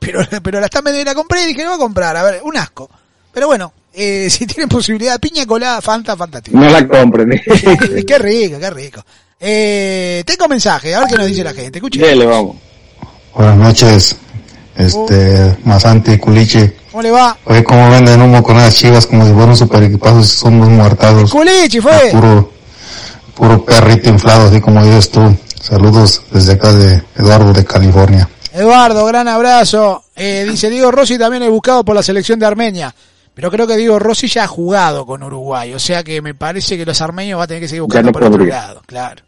[0.00, 2.24] Pero pero la están vendiendo y la compré y dije, no voy a comprar, a
[2.24, 2.90] ver, un asco.
[3.32, 6.58] Pero bueno, eh, si tienen posibilidad, piña colada, Fanta, fantástico.
[6.58, 7.30] no la compren.
[8.06, 9.04] qué rico, qué rico.
[9.38, 11.78] Eh, tengo mensaje, a ver qué nos dice la gente.
[11.78, 12.00] Escuche.
[12.00, 12.56] Dele, vamos.
[13.36, 14.16] Buenas noches,
[14.76, 16.76] este, Masante, Culiche.
[16.90, 17.38] ¿Cómo le va?
[17.44, 20.70] Oye, cómo venden humo con esas chivas como si fueran super equipados y son unos
[20.70, 21.30] muertados.
[21.30, 22.10] Culichi fue.
[23.34, 25.20] Puro perrito inflado, así como dices tú.
[25.60, 28.28] Saludos desde acá de Eduardo de California.
[28.52, 30.04] Eduardo, gran abrazo.
[30.16, 32.94] Eh, dice Diego Rossi también es buscado por la selección de Armenia.
[33.34, 35.72] Pero creo que Diego Rossi ya ha jugado con Uruguay.
[35.72, 38.12] O sea que me parece que los armenios van a tener que seguir buscando no
[38.12, 38.56] por otro podría.
[38.56, 38.82] lado.
[38.86, 39.22] Claro.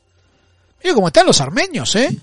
[0.82, 2.18] Mira cómo están los armenios, ¿eh?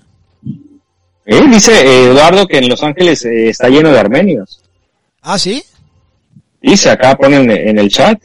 [1.26, 4.62] Eh, dice eh, Eduardo que en Los Ángeles está lleno de armenios.
[5.22, 5.64] Ah, ¿sí?
[6.62, 8.20] Dice, acá ponen en el chat.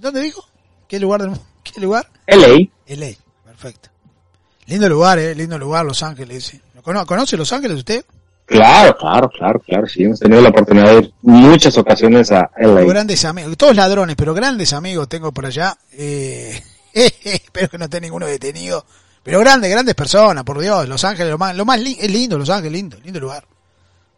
[0.00, 0.44] Dónde dijo?
[0.88, 2.08] ¿Qué lugar del mu- ¿Qué lugar?
[2.26, 2.68] LA.
[2.88, 3.08] LA.
[3.44, 3.88] Perfecto.
[4.66, 5.34] Lindo lugar, ¿eh?
[5.34, 6.44] Lindo lugar, Los Ángeles.
[6.44, 6.60] sí.
[6.74, 8.04] ¿Lo cono- ¿Conoce Los Ángeles usted?
[8.46, 9.86] Claro, claro, claro, claro.
[9.86, 12.80] Sí, hemos tenido la oportunidad de ir muchas ocasiones a LA.
[12.82, 13.56] Grandes amigos.
[13.56, 15.76] Todos ladrones, pero grandes amigos tengo por allá.
[15.92, 16.60] Eh,
[16.92, 18.84] espero que no esté ninguno detenido.
[19.22, 20.88] Pero grandes, grandes personas, por Dios.
[20.88, 23.44] Los Ángeles, lo más, lo más li- es lindo, Los Ángeles, lindo, lindo lugar.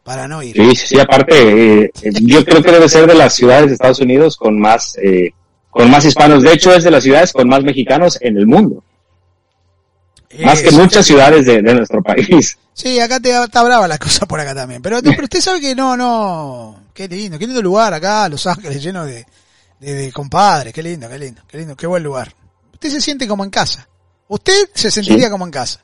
[0.05, 0.55] Para no ir.
[0.57, 4.37] Sí, sí, aparte, eh, yo creo que debe ser de las ciudades de Estados Unidos
[4.37, 5.31] con más, eh,
[5.73, 6.45] con más hispanos.
[6.45, 8.85] De hecho, es de las ciudades con más mexicanos en el mundo.
[10.45, 12.57] Más que muchas ciudades de, de nuestro país.
[12.73, 14.81] Sí, acá te, está brava la cosa por acá también.
[14.81, 16.85] Pero, pero usted sabe que no, no.
[16.95, 19.27] Qué lindo, qué lindo lugar acá, Los Ángeles, lleno de,
[19.81, 20.73] de, de compadres.
[20.73, 22.33] Qué lindo, qué lindo, qué lindo, qué buen lugar.
[22.73, 23.89] Usted se siente como en casa.
[24.29, 25.31] Usted se sentiría Sí.
[25.31, 25.81] como en casa.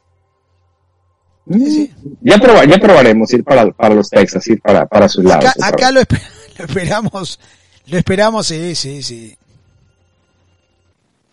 [2.20, 5.50] Ya, proba- ya probaremos ir para, para los Texas, ir para, para sus lados.
[5.62, 6.20] Acá, lo, esper-
[6.58, 7.40] lo esperamos,
[7.86, 9.36] lo esperamos, sí, sí, sí.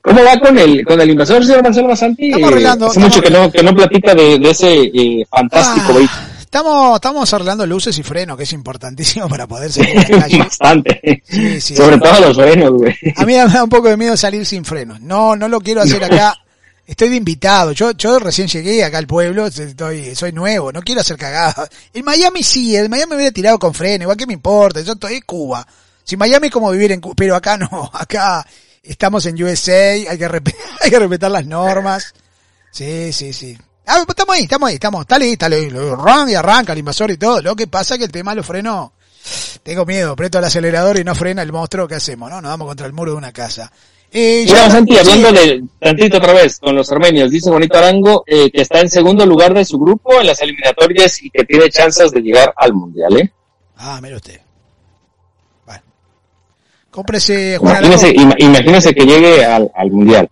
[0.05, 2.27] ¿Cómo va con el, con el invasor, señor Marcelo Basanti?
[2.27, 5.25] Estamos Eh, arreglando, Hace estamos- mucho que no, que no platica de, de ese eh,
[5.29, 6.21] fantástico Ah, vehículo.
[6.39, 10.37] estamos, estamos arreglando luces y freno, que es importantísimo para poder seguir en la calle.
[10.39, 11.23] Bastante.
[11.27, 12.01] Sí, sí, Sobre sí.
[12.01, 12.95] todo los frenos, güey.
[13.15, 15.01] A mí me da un poco de miedo salir sin frenos.
[15.01, 16.35] No, no lo quiero hacer acá.
[16.87, 17.71] Estoy de invitado.
[17.71, 21.67] Yo, yo recién llegué acá al pueblo, estoy, soy nuevo, no quiero hacer cagada.
[21.95, 24.93] En Miami sí, en Miami me hubiera tirado con freno, igual que me importa, yo
[24.93, 25.65] estoy en Cuba.
[26.03, 28.45] Si Miami es como vivir en Cuba, pero acá no, acá
[28.87, 30.25] estamos en USA, hay que,
[30.81, 32.13] hay que respetar las normas.
[32.71, 33.57] Sí, sí, sí.
[33.87, 35.47] Ah, pues estamos ahí, estamos ahí, estamos, está listo,
[36.27, 37.41] y arranca el invasor y todo.
[37.41, 38.91] Lo que pasa es que el tema de los frenos,
[39.63, 42.29] tengo miedo, aprieto el acelerador y no frena el monstruo, ¿qué hacemos?
[42.29, 43.71] No, nos damos contra el muro de una casa.
[44.11, 47.77] Eh, Mira, ya- Santi, sí, hablando de tantito otra vez con los armenios, dice Bonito
[47.77, 51.43] Arango eh, que está en segundo lugar de su grupo en las eliminatorias y que
[51.43, 53.31] tiene chances de llegar al mundial, ¿eh?
[53.77, 54.39] Ah, mire usted.
[56.95, 58.21] Cómprese Juan Imagínese, Arango.
[58.21, 60.29] ima- imagínese que llegue al, al mundial.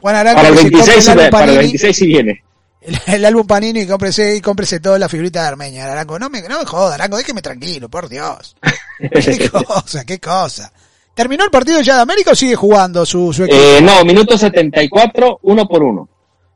[0.00, 2.44] Juan Arango Para el que se compre 26, el para el Panini, 26 sí viene.
[2.80, 5.86] el, el álbum Panini y cómprese, y cómprese toda la figurita de Armeña.
[5.86, 8.56] Arango, no me, no me joda, Arango, déjeme tranquilo, por Dios.
[9.00, 10.72] Qué cosa, qué cosa.
[11.14, 13.60] ¿Terminó el partido ya de América o sigue jugando su, su equipo?
[13.60, 16.08] Eh, no, minuto 74, uno por uno.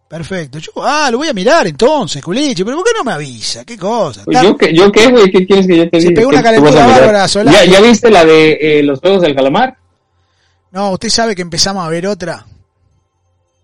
[0.09, 0.59] Perfecto.
[0.61, 3.65] Yo, ah, lo voy a mirar entonces, Culichi, pero ¿por qué no me avisa?
[3.65, 4.23] Qué cosa.
[4.25, 5.31] Pues ¿Yo qué, yo qué, güey?
[5.33, 6.19] ¿Qué quieres que yo te Se diga?
[6.21, 7.57] pegó una ¿Qué- qué vas a calentura bárbara, Solari.
[7.57, 9.77] ¿Ya, ¿Ya viste la de eh, los juegos del calamar?
[10.71, 12.47] No, usted sabe que empezamos a ver otra.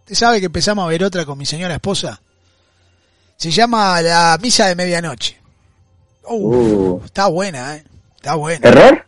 [0.00, 2.20] Usted sabe que empezamos a ver otra con mi señora esposa.
[3.36, 5.38] Se llama La Misa de Medianoche.
[6.24, 7.02] Uh, Uh.
[7.04, 7.84] Está buena, eh.
[8.16, 8.68] Está buena.
[8.68, 9.06] ¿Error?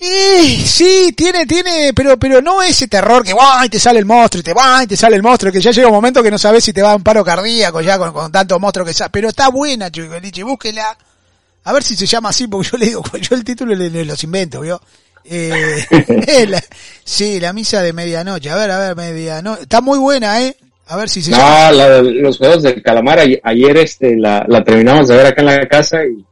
[0.00, 3.68] Y sí, tiene, tiene, pero, pero no ese terror que ¡guay!
[3.68, 4.86] te sale el monstruo y te ¡guay!
[4.86, 6.92] te sale el monstruo, que ya llega un momento que no sabes si te va
[6.92, 9.10] a un paro cardíaco ya con, con tanto monstruo que sale.
[9.12, 10.08] Pero está buena, Chico,
[10.46, 10.96] búsquela.
[11.64, 14.04] A ver si se llama así, porque yo le digo, yo el título le, le
[14.06, 14.80] los invento, ¿vio?
[15.22, 15.84] Eh,
[16.48, 16.64] la-
[17.04, 18.48] sí, la misa de medianoche.
[18.50, 19.62] A ver, a ver, medianoche.
[19.64, 20.56] Está muy buena, ¿eh?
[20.86, 21.66] A ver si se llama.
[21.70, 25.26] No, la de los juegos del calamar, ayer, ayer, este, la, la terminamos de ver
[25.26, 26.24] acá en la casa y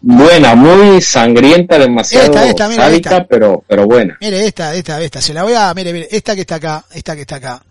[0.00, 3.26] buena, muy sangrienta, demasiado Esta, esta, sádica, esta.
[3.26, 4.16] pero, pero buena.
[4.20, 5.20] Mire esta, esta, esta.
[5.20, 7.62] Se la voy a, mire, mire, esta que está acá, esta que está acá.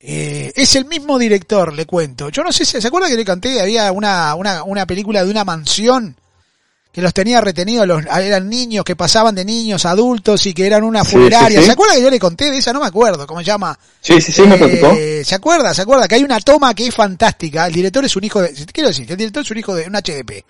[0.00, 2.28] Eh, es el mismo director, le cuento.
[2.28, 5.30] Yo no sé si se acuerda que le conté, había una, una, una película de
[5.30, 6.16] una mansión
[6.96, 10.66] que los tenía retenidos, los, eran niños que pasaban de niños a adultos y que
[10.66, 11.58] eran una funeraria.
[11.58, 11.66] sí, sí.
[11.66, 12.72] ¿Se acuerda que yo le conté de esa?
[12.72, 13.78] No me acuerdo, ¿cómo se llama?
[14.00, 14.94] Sí, sí, sí, me preocupó.
[14.96, 15.74] Eh, ¿Se acuerda?
[15.74, 16.08] ¿Se acuerda?
[16.08, 17.66] Que hay una toma que es fantástica.
[17.66, 19.92] El director es un hijo de, quiero decir, el director es un hijo de un
[19.92, 20.42] HDP.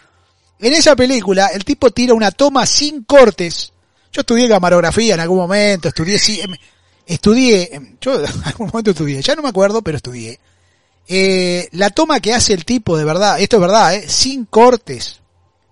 [0.58, 3.72] En esa película, el tipo tira una toma sin cortes.
[4.12, 6.54] Yo estudié camarografía en algún momento, estudié, em,
[7.06, 10.38] estudié, em, yo en algún momento estudié, ya no me acuerdo, pero estudié.
[11.08, 15.20] Eh, la toma que hace el tipo, de verdad, esto es verdad, eh, sin cortes,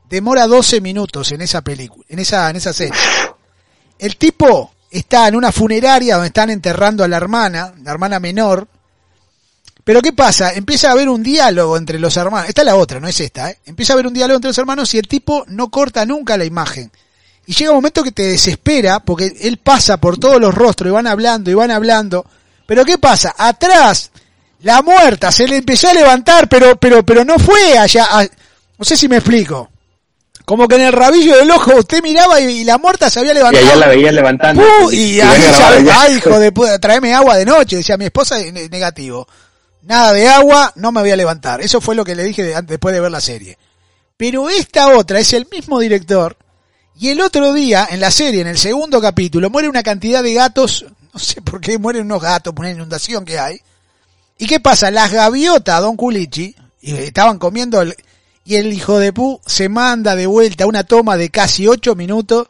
[0.08, 2.94] demora 12 minutos en esa película, en esa, en esa serie.
[3.98, 8.68] El tipo está en una funeraria donde están enterrando a la hermana, la hermana menor.
[9.84, 10.52] Pero ¿qué pasa?
[10.54, 12.48] Empieza a haber un diálogo entre los hermanos.
[12.48, 13.58] Esta es la otra, no es esta, ¿eh?
[13.66, 16.44] Empieza a haber un diálogo entre los hermanos y el tipo no corta nunca la
[16.46, 16.90] imagen.
[17.46, 20.92] Y llega un momento que te desespera porque él pasa por todos los rostros y
[20.92, 22.24] van hablando y van hablando.
[22.66, 23.34] Pero ¿qué pasa?
[23.36, 24.10] Atrás,
[24.62, 28.06] la muerta se le empezó a levantar, pero, pero, pero no fue allá.
[28.10, 28.24] a-
[28.78, 29.68] no sé si me explico.
[30.46, 33.32] Como que en el rabillo del ojo usted miraba y, y la muerta se había
[33.32, 33.66] Y levantado.
[33.66, 34.62] allá la veía levantando.
[34.82, 35.42] Uh, y ahí
[35.84, 39.28] ya, ay, hijo de puta, tráeme agua de noche, decía mi esposa, y ne- negativo.
[39.84, 41.60] Nada de agua, no me voy a levantar.
[41.60, 43.58] Eso fue lo que le dije después de ver la serie.
[44.16, 46.36] Pero esta otra es el mismo director,
[46.98, 50.34] y el otro día, en la serie, en el segundo capítulo, muere una cantidad de
[50.34, 53.60] gatos, no sé por qué mueren unos gatos por una inundación que hay.
[54.38, 54.90] ¿Y qué pasa?
[54.92, 57.82] Las gaviotas, Don Culichi, y estaban comiendo,
[58.44, 62.48] y el hijo de pu se manda de vuelta una toma de casi ocho minutos,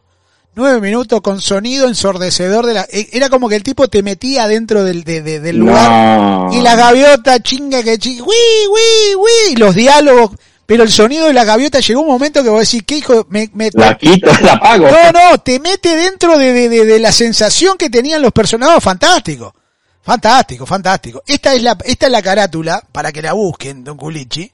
[0.56, 4.46] nueve minutos con sonido ensordecedor de la, e- era como que el tipo te metía
[4.48, 5.90] dentro del, de- de- del lugar.
[5.90, 6.48] No.
[6.52, 9.56] Y la gaviota chinga que chinga, ¡Wii, wii, wii!
[9.56, 10.30] Los diálogos,
[10.66, 13.26] pero el sonido de la gaviota llegó un momento que vos decís, ¿qué hijo?
[13.30, 14.86] Me, me- La quito, la apago.
[14.88, 18.82] no, no, te mete dentro de, de, de- de la sensación que tenían los personajes.
[18.82, 19.54] Fantástico.
[20.02, 21.22] Fantástico, fantástico.
[21.26, 24.50] Esta es la, esta es la carátula, para que la busquen, Don Culichi.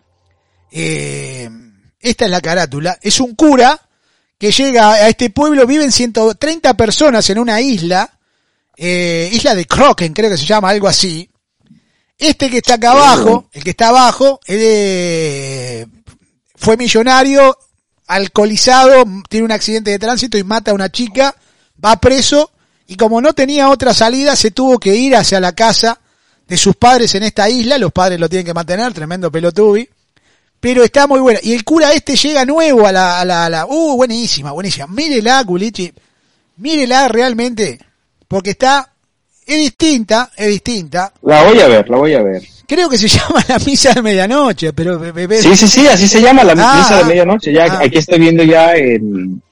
[0.71, 1.51] Eh,
[2.01, 2.99] esta es la carátula.
[3.03, 3.79] Es un cura
[4.41, 8.11] que llega a este pueblo, viven 130 personas en una isla,
[8.75, 11.29] eh, isla de Croken, creo que se llama, algo así.
[12.17, 15.87] Este que está acá abajo, el que está abajo, eh,
[16.57, 17.55] fue millonario,
[18.07, 21.35] alcoholizado, tiene un accidente de tránsito y mata a una chica,
[21.85, 22.51] va preso
[22.87, 26.01] y como no tenía otra salida se tuvo que ir hacia la casa
[26.49, 29.87] de sus padres en esta isla, los padres lo tienen que mantener, tremendo pelotubi,
[30.61, 31.41] pero está muy buena.
[31.43, 34.87] Y el cura este llega nuevo a la, a la, a la- uh, buenísima, buenísima.
[34.87, 35.93] Mírela, Culichi,
[36.59, 37.79] mírela realmente,
[38.29, 38.93] porque está,
[39.47, 41.13] es distinta, es distinta.
[41.23, 42.43] La voy a ver, la voy a ver.
[42.69, 45.01] Creo que se llama la misa de medianoche, pero
[45.41, 47.53] Sí, sí, sí, así se llama la Ah, misa de medianoche.
[47.53, 47.81] Ya ah.
[47.83, 49.43] aquí estoy viendo ya en,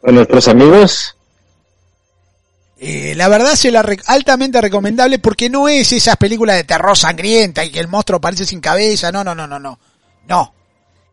[0.00, 1.16] con nuestros amigos.
[2.76, 6.98] Eh, la verdad se la re- altamente recomendable porque no es esas películas de terror
[6.98, 9.78] sangrienta y que el monstruo aparece sin cabeza, no, no, no, no, no.
[10.28, 10.52] No.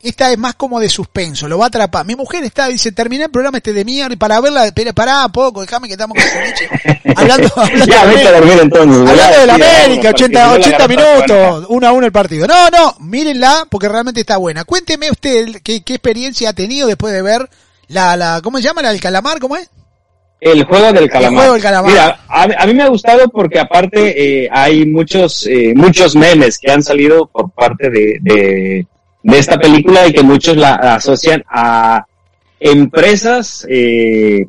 [0.04, 2.04] Esta es más como de suspenso, lo va a atrapar.
[2.08, 5.62] Mi mujer está, dice, terminé el programa este de mierda y para verla, pará poco,
[5.62, 6.68] déjame que estamos con Ceviche.
[7.16, 8.98] Hablando, hablando Ya, de- vete a dormir entonces.
[8.98, 10.88] Hablando Ya, de la sí, América, porque 80, si no la 80 garganta
[11.28, 12.48] minutos, uno a uno el partido.
[12.48, 14.64] No, no, mírenla porque realmente está buena.
[14.64, 17.48] Cuénteme usted qué, qué experiencia ha tenido después de ver
[17.88, 18.82] la, la, ¿cómo se llama?
[18.82, 19.70] La del calamar, ¿cómo es?
[20.40, 21.32] El juego del calamar.
[21.32, 21.92] El juego del calamar.
[21.92, 26.58] Mira, a, a mí me ha gustado porque aparte eh, hay muchos eh, muchos memes
[26.58, 28.88] que han salido por parte de, de,
[29.24, 32.06] de esta película y que muchos la asocian a
[32.60, 34.48] empresas eh,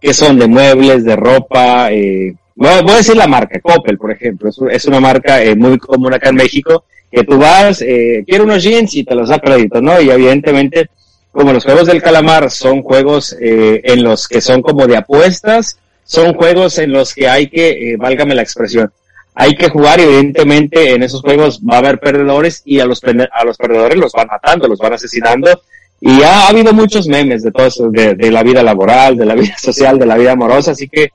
[0.00, 1.90] que son de muebles, de ropa.
[1.92, 4.48] Eh, voy, a decir la marca, Coppel, por ejemplo.
[4.48, 8.44] Es, es una marca eh, muy común acá en México que tú vas, eh, quiero
[8.44, 10.00] unos jeans y te los da crédito, ¿no?
[10.00, 10.88] Y evidentemente
[11.32, 15.78] como los juegos del calamar son juegos eh, en los que son como de apuestas,
[16.04, 18.92] son juegos en los que hay que, eh, válgame la expresión,
[19.34, 23.00] hay que jugar y evidentemente en esos juegos va a haber perdedores y a los,
[23.04, 25.62] a los perdedores los van matando, los van asesinando
[26.00, 29.26] y ha, ha habido muchos memes de todo eso, de, de, la vida laboral, de
[29.26, 31.10] la vida social, de la vida amorosa, así que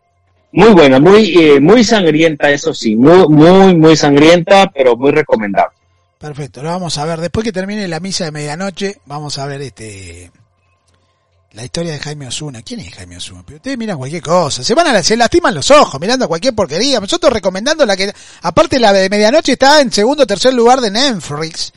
[0.52, 5.76] muy buena, muy, eh, muy sangrienta, eso sí, muy, muy, muy sangrienta, pero muy recomendable.
[6.18, 7.20] Perfecto, lo vamos a ver.
[7.20, 10.32] Después que termine la misa de medianoche, vamos a ver este
[11.56, 12.62] la historia de Jaime Osuna.
[12.62, 13.42] ¿Quién es Jaime Osuna?
[13.46, 14.62] Pero ustedes miran cualquier cosa.
[14.64, 17.00] Se van a se lastiman los ojos mirando cualquier porquería.
[17.00, 20.92] Nosotros recomendando la que, aparte la de medianoche está en segundo o tercer lugar de
[20.92, 21.72] Netflix.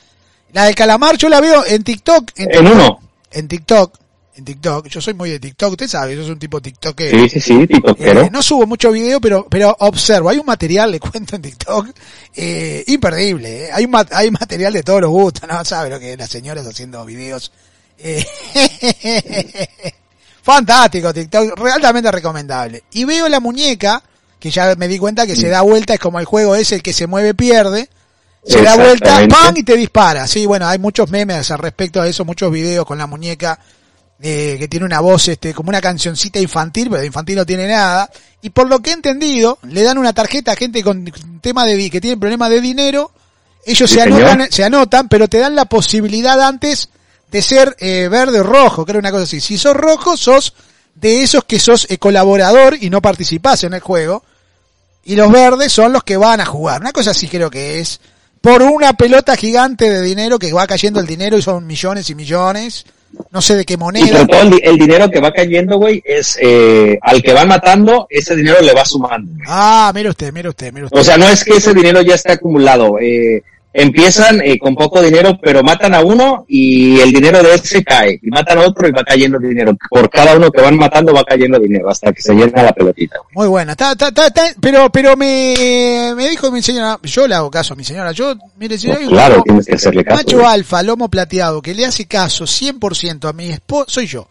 [0.53, 2.33] La de Calamar yo la veo en TikTok.
[2.37, 3.01] En, en uno.
[3.31, 3.97] En TikTok.
[4.35, 4.89] En TikTok.
[4.89, 5.71] Yo soy muy de TikTok.
[5.71, 7.19] Usted sabe, yo soy un tipo TikTokero.
[7.21, 8.23] Sí, sí, sí, TikTokero.
[8.23, 10.29] Eh, no subo mucho video, pero, pero observo.
[10.29, 11.91] Hay un material, le cuento en TikTok,
[12.35, 13.67] eh, imperdible.
[13.67, 13.71] Eh.
[13.73, 15.65] Hay, un, hay material de todos los gustos, ¿no?
[15.65, 17.53] ¿Sabe lo que las señoras haciendo videos?
[17.99, 18.25] Eh,
[20.43, 22.85] fantástico TikTok, realmente recomendable.
[22.93, 24.03] Y veo la muñeca,
[24.39, 26.83] que ya me di cuenta que se da vuelta, es como el juego ese, el
[26.83, 27.89] que se mueve pierde.
[28.47, 29.55] Se da vuelta, ¡pam!
[29.57, 30.27] y te dispara.
[30.27, 33.59] Sí, bueno, hay muchos memes al respecto a eso, muchos videos con la muñeca
[34.21, 37.69] eh, que tiene una voz este como una cancioncita infantil, pero de infantil no tiene
[37.69, 38.11] nada.
[38.41, 41.05] Y por lo que he entendido, le dan una tarjeta a gente con
[41.41, 43.13] tema de que tiene problemas de dinero.
[43.67, 44.49] Ellos Sí, se anotan, señor.
[44.53, 46.89] se anotan, pero te dan la posibilidad antes
[47.31, 49.41] de ser eh, verde o rojo, era una cosa así.
[49.41, 50.55] Si sos rojo, sos
[50.95, 54.25] de esos que sos eh, colaborador y no participás en el juego.
[55.05, 56.81] Y los verdes son los que van a jugar.
[56.81, 58.01] Una cosa así creo que es.
[58.41, 62.15] Por una pelota gigante de dinero que va cayendo el dinero y son millones y
[62.15, 62.85] millones.
[63.31, 64.07] No sé de qué Y moneda.
[64.07, 67.49] sobre todo el, di- el dinero que va cayendo, güey, es eh, al que van
[67.49, 69.33] matando, ese dinero le va sumando.
[69.47, 71.01] Ah, mire usted, mire usted, mire usted.
[71.01, 72.99] O sea, no es que ese dinero ya esté acumulado.
[73.01, 73.43] Eh,
[73.73, 78.19] empiezan eh, con poco dinero, pero matan a uno y el dinero de ese cae.
[78.23, 79.77] Y matan a otro y va cayendo dinero.
[79.91, 83.17] Por cada uno que van matando va cayendo dinero hasta que se llena la pelotita.
[83.19, 83.35] güey.
[83.35, 83.73] Muy buena.
[83.73, 87.75] Está, está, está, está- pero, pero me, me dijo mi señora, yo le hago caso
[87.75, 88.13] a mi señora.
[88.13, 90.17] Yo, mire, si hay un Claro, tienes que hacerle caso.
[90.17, 90.49] macho güey.
[90.49, 94.27] alfa, lomo plateado, que le hace caso 100% a mi esposo, soy yo.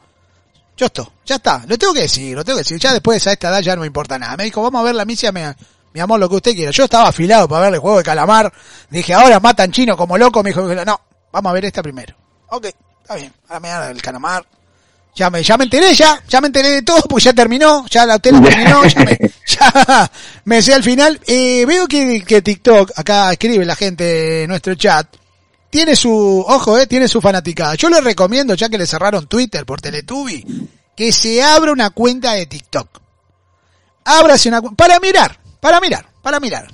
[0.75, 1.63] Yo estoy, ya está.
[1.67, 2.77] Lo tengo que decir, lo tengo que decir.
[2.79, 4.37] Ya después a esta edad ya no me importa nada.
[4.37, 5.55] Me dijo, vamos a ver la misia, me,
[5.97, 6.69] mi amor, lo que usted quiera.
[6.69, 8.53] Yo estaba afilado para ver el juego de calamar.
[8.91, 10.43] Dije, ahora matan chino como loco.
[10.43, 12.13] Me dijo, no, vamos a ver esta primero.
[12.49, 12.67] Ok,
[13.01, 13.33] está bien.
[13.49, 14.45] Ahora me el calamar.
[15.15, 18.05] Ya me, ya me enteré, ya, ya me enteré de todo, porque ya terminó, ya
[18.05, 19.17] la tele terminó, ya me,
[19.47, 20.11] ya
[20.45, 21.19] me sé al final.
[21.25, 25.07] Eh, veo que, que TikTok, acá escribe la gente en nuestro chat,
[25.71, 27.73] tiene su, ojo, eh, tiene su fanaticada.
[27.73, 30.45] Yo le recomiendo, ya que le cerraron Twitter por Teletubi,
[30.95, 32.87] que se abra una cuenta de TikTok.
[34.05, 36.67] Ábrase una cu- para mirar, para mirar, para mirar.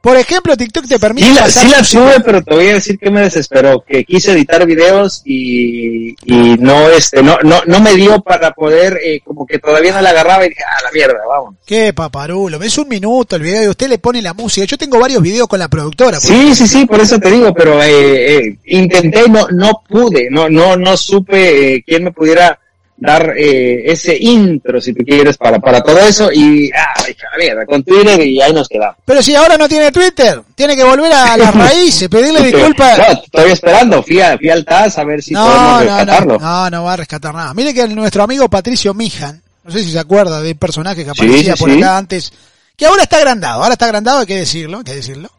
[0.00, 2.74] Por ejemplo, TikTok te permite Sí la, pasar sí la tuve, pero te voy a
[2.74, 7.80] decir que me desesperó, que quise editar videos y, y no, este, no, no, no
[7.80, 10.90] me dio para poder, eh, como que todavía no la agarraba y dije, ah, la
[10.92, 11.54] mierda, vamos.
[11.66, 14.66] Qué paparulo, es un minuto el video y usted le pone la música.
[14.66, 16.18] Yo tengo varios videos con la productora.
[16.18, 20.48] Sí, sí, sí, por eso te digo, pero eh, eh, intenté, no, no pude, no,
[20.48, 22.58] no, no supe eh, quién me pudiera
[23.00, 26.94] dar eh, ese intro, si tú quieres, para, para todo eso y, ah,
[27.34, 28.96] a mierda, con Twitter y ahí nos quedamos.
[29.04, 32.98] Pero si ahora no tiene Twitter, tiene que volver a las raíces, pedirle disculpas.
[32.98, 36.38] No, estoy esperando, fui, a, fui al TAS a ver si No, podemos no, rescatarlo.
[36.38, 37.54] no, no, no va a rescatar nada.
[37.54, 41.10] Mire que nuestro amigo Patricio Mijan, no sé si se acuerda de un personaje que
[41.10, 41.78] aparecía sí, por sí.
[41.78, 42.32] acá antes,
[42.76, 45.30] que ahora está agrandado, ahora está agrandado, hay que decirlo, hay que decirlo.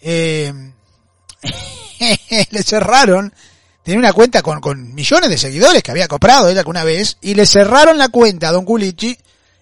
[0.00, 0.52] Eh,
[2.50, 3.32] le cerraron,
[3.88, 7.32] tenía una cuenta con, con millones de seguidores que había comprado él alguna vez, y
[7.32, 9.16] le cerraron la cuenta a Don Culichi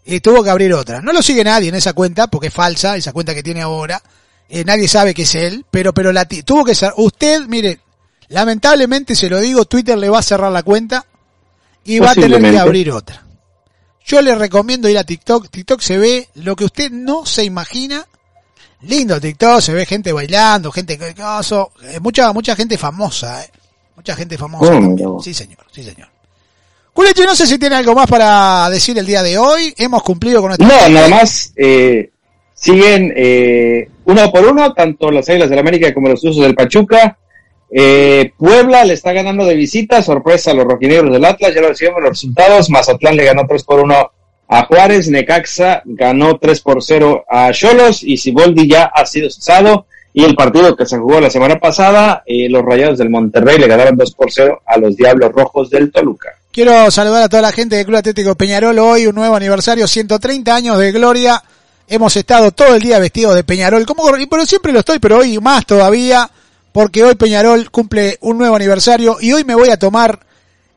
[0.05, 1.01] y tuvo que abrir otra.
[1.01, 4.03] No lo sigue nadie en esa cuenta porque es falsa, esa cuenta que tiene ahora.
[4.49, 7.79] Eh, nadie sabe que es él, pero, pero la tuvo que ser, usted, mire,
[8.27, 11.07] lamentablemente se lo digo, Twitter le va a cerrar la cuenta
[11.85, 13.25] y va a tener que abrir otra.
[14.05, 18.05] Yo le recomiendo ir a TikTok, TikTok se ve lo que usted no se imagina.
[18.81, 23.53] Lindo TikTok, se ve gente bailando, gente que caso, eh, mucha, mucha gente famosa, eh.
[23.97, 24.73] Mucha gente famosa.
[24.73, 25.21] Oh.
[25.23, 26.09] Sí, señor, sí, señor.
[26.93, 29.75] Culeche, no sé si tiene algo más para decir el día de hoy.
[29.77, 30.67] Hemos cumplido con nuestro...
[30.67, 32.11] No, nada más eh,
[32.55, 37.19] siguen eh, uno por uno, tanto las Águilas del América como los Usos del Pachuca.
[37.71, 41.69] Eh, Puebla le está ganando de visita, sorpresa a los rojinegros del Atlas, ya lo
[41.69, 42.71] decíamos los resultados.
[42.71, 44.11] Mazatlán le ganó 3 por 1
[44.49, 49.87] a Juárez, Necaxa ganó 3 por 0 a Cholos y Siboldi ya ha sido cesado.
[50.17, 53.69] Y el partido que se jugó la semana pasada, eh, los Rayados del Monterrey le
[53.69, 56.31] ganaron 2 por 0 a los Diablos Rojos del Toluca.
[56.51, 58.79] Quiero saludar a toda la gente del Club Atlético Peñarol.
[58.79, 61.43] Hoy un nuevo aniversario, 130 años de gloria.
[61.87, 65.39] Hemos estado todo el día vestidos de Peñarol, como pero siempre lo estoy, pero hoy
[65.39, 66.31] más todavía,
[66.73, 70.19] porque hoy Peñarol cumple un nuevo aniversario y hoy me voy a tomar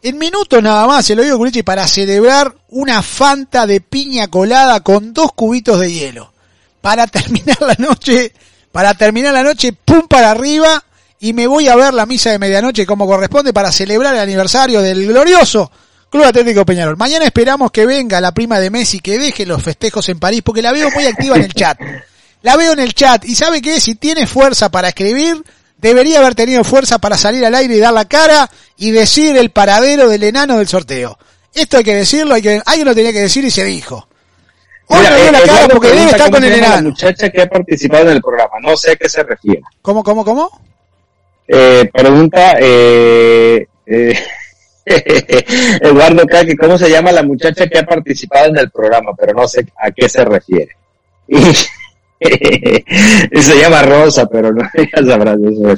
[0.04, 5.14] en minutos nada más, se lo digo para celebrar una fanta de piña colada con
[5.14, 6.34] dos cubitos de hielo.
[6.82, 8.34] Para terminar la noche,
[8.72, 10.84] para terminar la noche, pum para arriba
[11.20, 14.82] y me voy a ver la misa de medianoche como corresponde para celebrar el aniversario
[14.82, 15.72] del glorioso
[16.10, 16.98] Club Atlético Peñarol.
[16.98, 20.62] Mañana esperamos que venga la prima de Messi que deje los festejos en París porque
[20.62, 21.80] la veo muy activa en el chat.
[22.42, 25.44] La veo en el chat y sabe que si tiene fuerza para escribir,
[25.78, 29.52] debería haber tenido fuerza para salir al aire y dar la cara y decir el
[29.52, 31.20] paradero del enano del sorteo.
[31.54, 34.09] Esto hay que decirlo, hay que, alguien lo tenía que decir y se dijo.
[34.92, 36.76] Hoy Mira, la eh, cara porque debe estar con el enano.
[36.76, 39.62] La muchacha que ha participado en el programa, no sé a qué se refiere.
[39.84, 40.50] ¿Cómo, cómo, cómo?
[41.48, 44.20] Eh, pregunta, eh, eh,
[45.82, 49.12] Eduardo Kaki, ¿cómo se llama la muchacha que ha participado en el programa?
[49.16, 50.76] Pero no sé a qué se refiere.
[52.20, 55.78] se llama Rosa, pero no ya sabrás eso.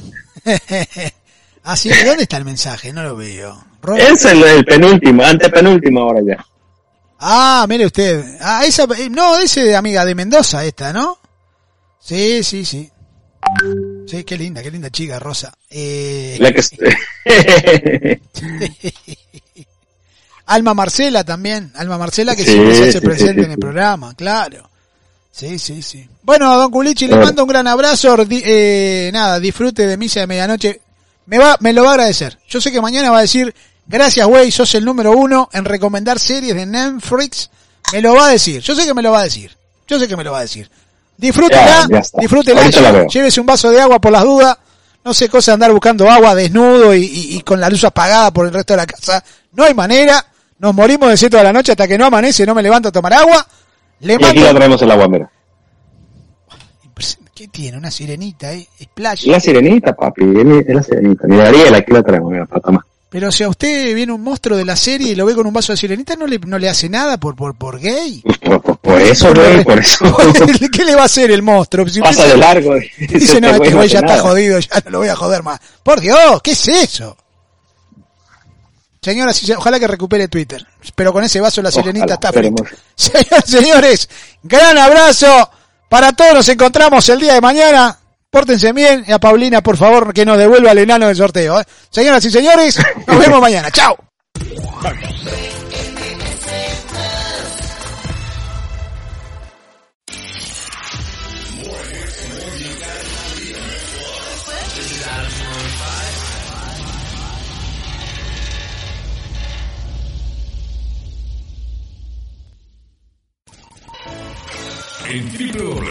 [1.64, 2.94] ah, sí, ¿dónde está el mensaje?
[2.94, 3.62] No lo veo.
[3.82, 4.08] Rosa.
[4.08, 6.46] Es el, el penúltimo, antepenúltimo ahora ya.
[7.24, 8.38] Ah, mire usted.
[8.42, 11.20] Ah, esa, no, ese de amiga de Mendoza, esta, ¿no?
[12.00, 12.90] Sí, sí, sí.
[14.08, 15.54] Sí, qué linda, qué linda chica, Rosa.
[15.70, 16.38] Eh...
[16.40, 16.62] La que...
[20.48, 23.60] Alma Marcela también, Alma Marcela que sí, siempre se hace sí, presente sí, en el
[23.60, 24.70] programa, claro.
[25.32, 26.10] Sí, sí, sí.
[26.24, 28.18] Bueno, don Culichi, le mando un gran abrazo.
[28.30, 30.82] Eh, nada, disfrute de misa de medianoche.
[31.28, 32.38] Me va, me lo va a agradecer.
[32.50, 33.54] Yo sé que mañana va a decir,
[33.88, 37.50] gracias, güey, sos el número uno en recomendar series de Netflix.
[37.94, 38.62] Me lo va a decir.
[38.62, 39.56] Yo sé que me lo va a decir.
[39.88, 40.70] Yo sé que me lo va a decir.
[41.18, 44.58] Disfrútela, ya, ya disfrútela, llévese un vaso de agua por las dudas.
[45.04, 48.32] No sé cosa de andar buscando agua desnudo y, y, y, con la luz apagada
[48.32, 49.24] por el resto de la casa.
[49.54, 50.26] No hay manera.
[50.60, 52.92] Nos morimos de sed toda la noche hasta que no amanece, no me levanto a
[52.92, 53.46] tomar agua.
[54.02, 54.30] Le y mando...
[54.30, 55.32] aquí la traemos el agua, mira.
[57.34, 57.78] ¿Qué tiene?
[57.78, 58.68] Una sirenita, ¿eh?
[58.80, 59.26] Splash.
[59.26, 60.22] La sirenita, papi.
[60.68, 61.28] Es la sirenita.
[61.28, 62.84] Mira, Ariel, aquí la traemos, mira, para tomar.
[63.12, 65.52] Pero si a usted viene un monstruo de la serie y lo ve con un
[65.52, 68.24] vaso de sirenita, ¿no le, no le hace nada por, por, por gay?
[68.42, 70.06] Por, por, por eso, güey, por eso.
[70.72, 71.88] ¿Qué le va a hacer el monstruo?
[71.88, 72.74] Si Pasa de largo.
[72.98, 75.60] Dice, no, este güey ya está jodido, ya no lo voy a joder más.
[75.84, 77.18] Por Dios, ¿qué es eso?
[79.02, 80.66] Señores, ojalá que recupere Twitter.
[80.96, 82.64] Pero con ese vaso la sirenita está frita.
[82.96, 84.10] Señoras señores,
[84.44, 85.50] gran abrazo
[85.90, 86.34] para todos.
[86.34, 88.01] Nos encontramos el día de mañana.
[88.32, 91.60] Pórtense bien y a Paulina, por favor, que nos devuelva el enano del sorteo.
[91.60, 91.66] ¿eh?
[91.90, 93.70] Señoras y señores, nos vemos mañana.
[93.72, 93.98] Chao.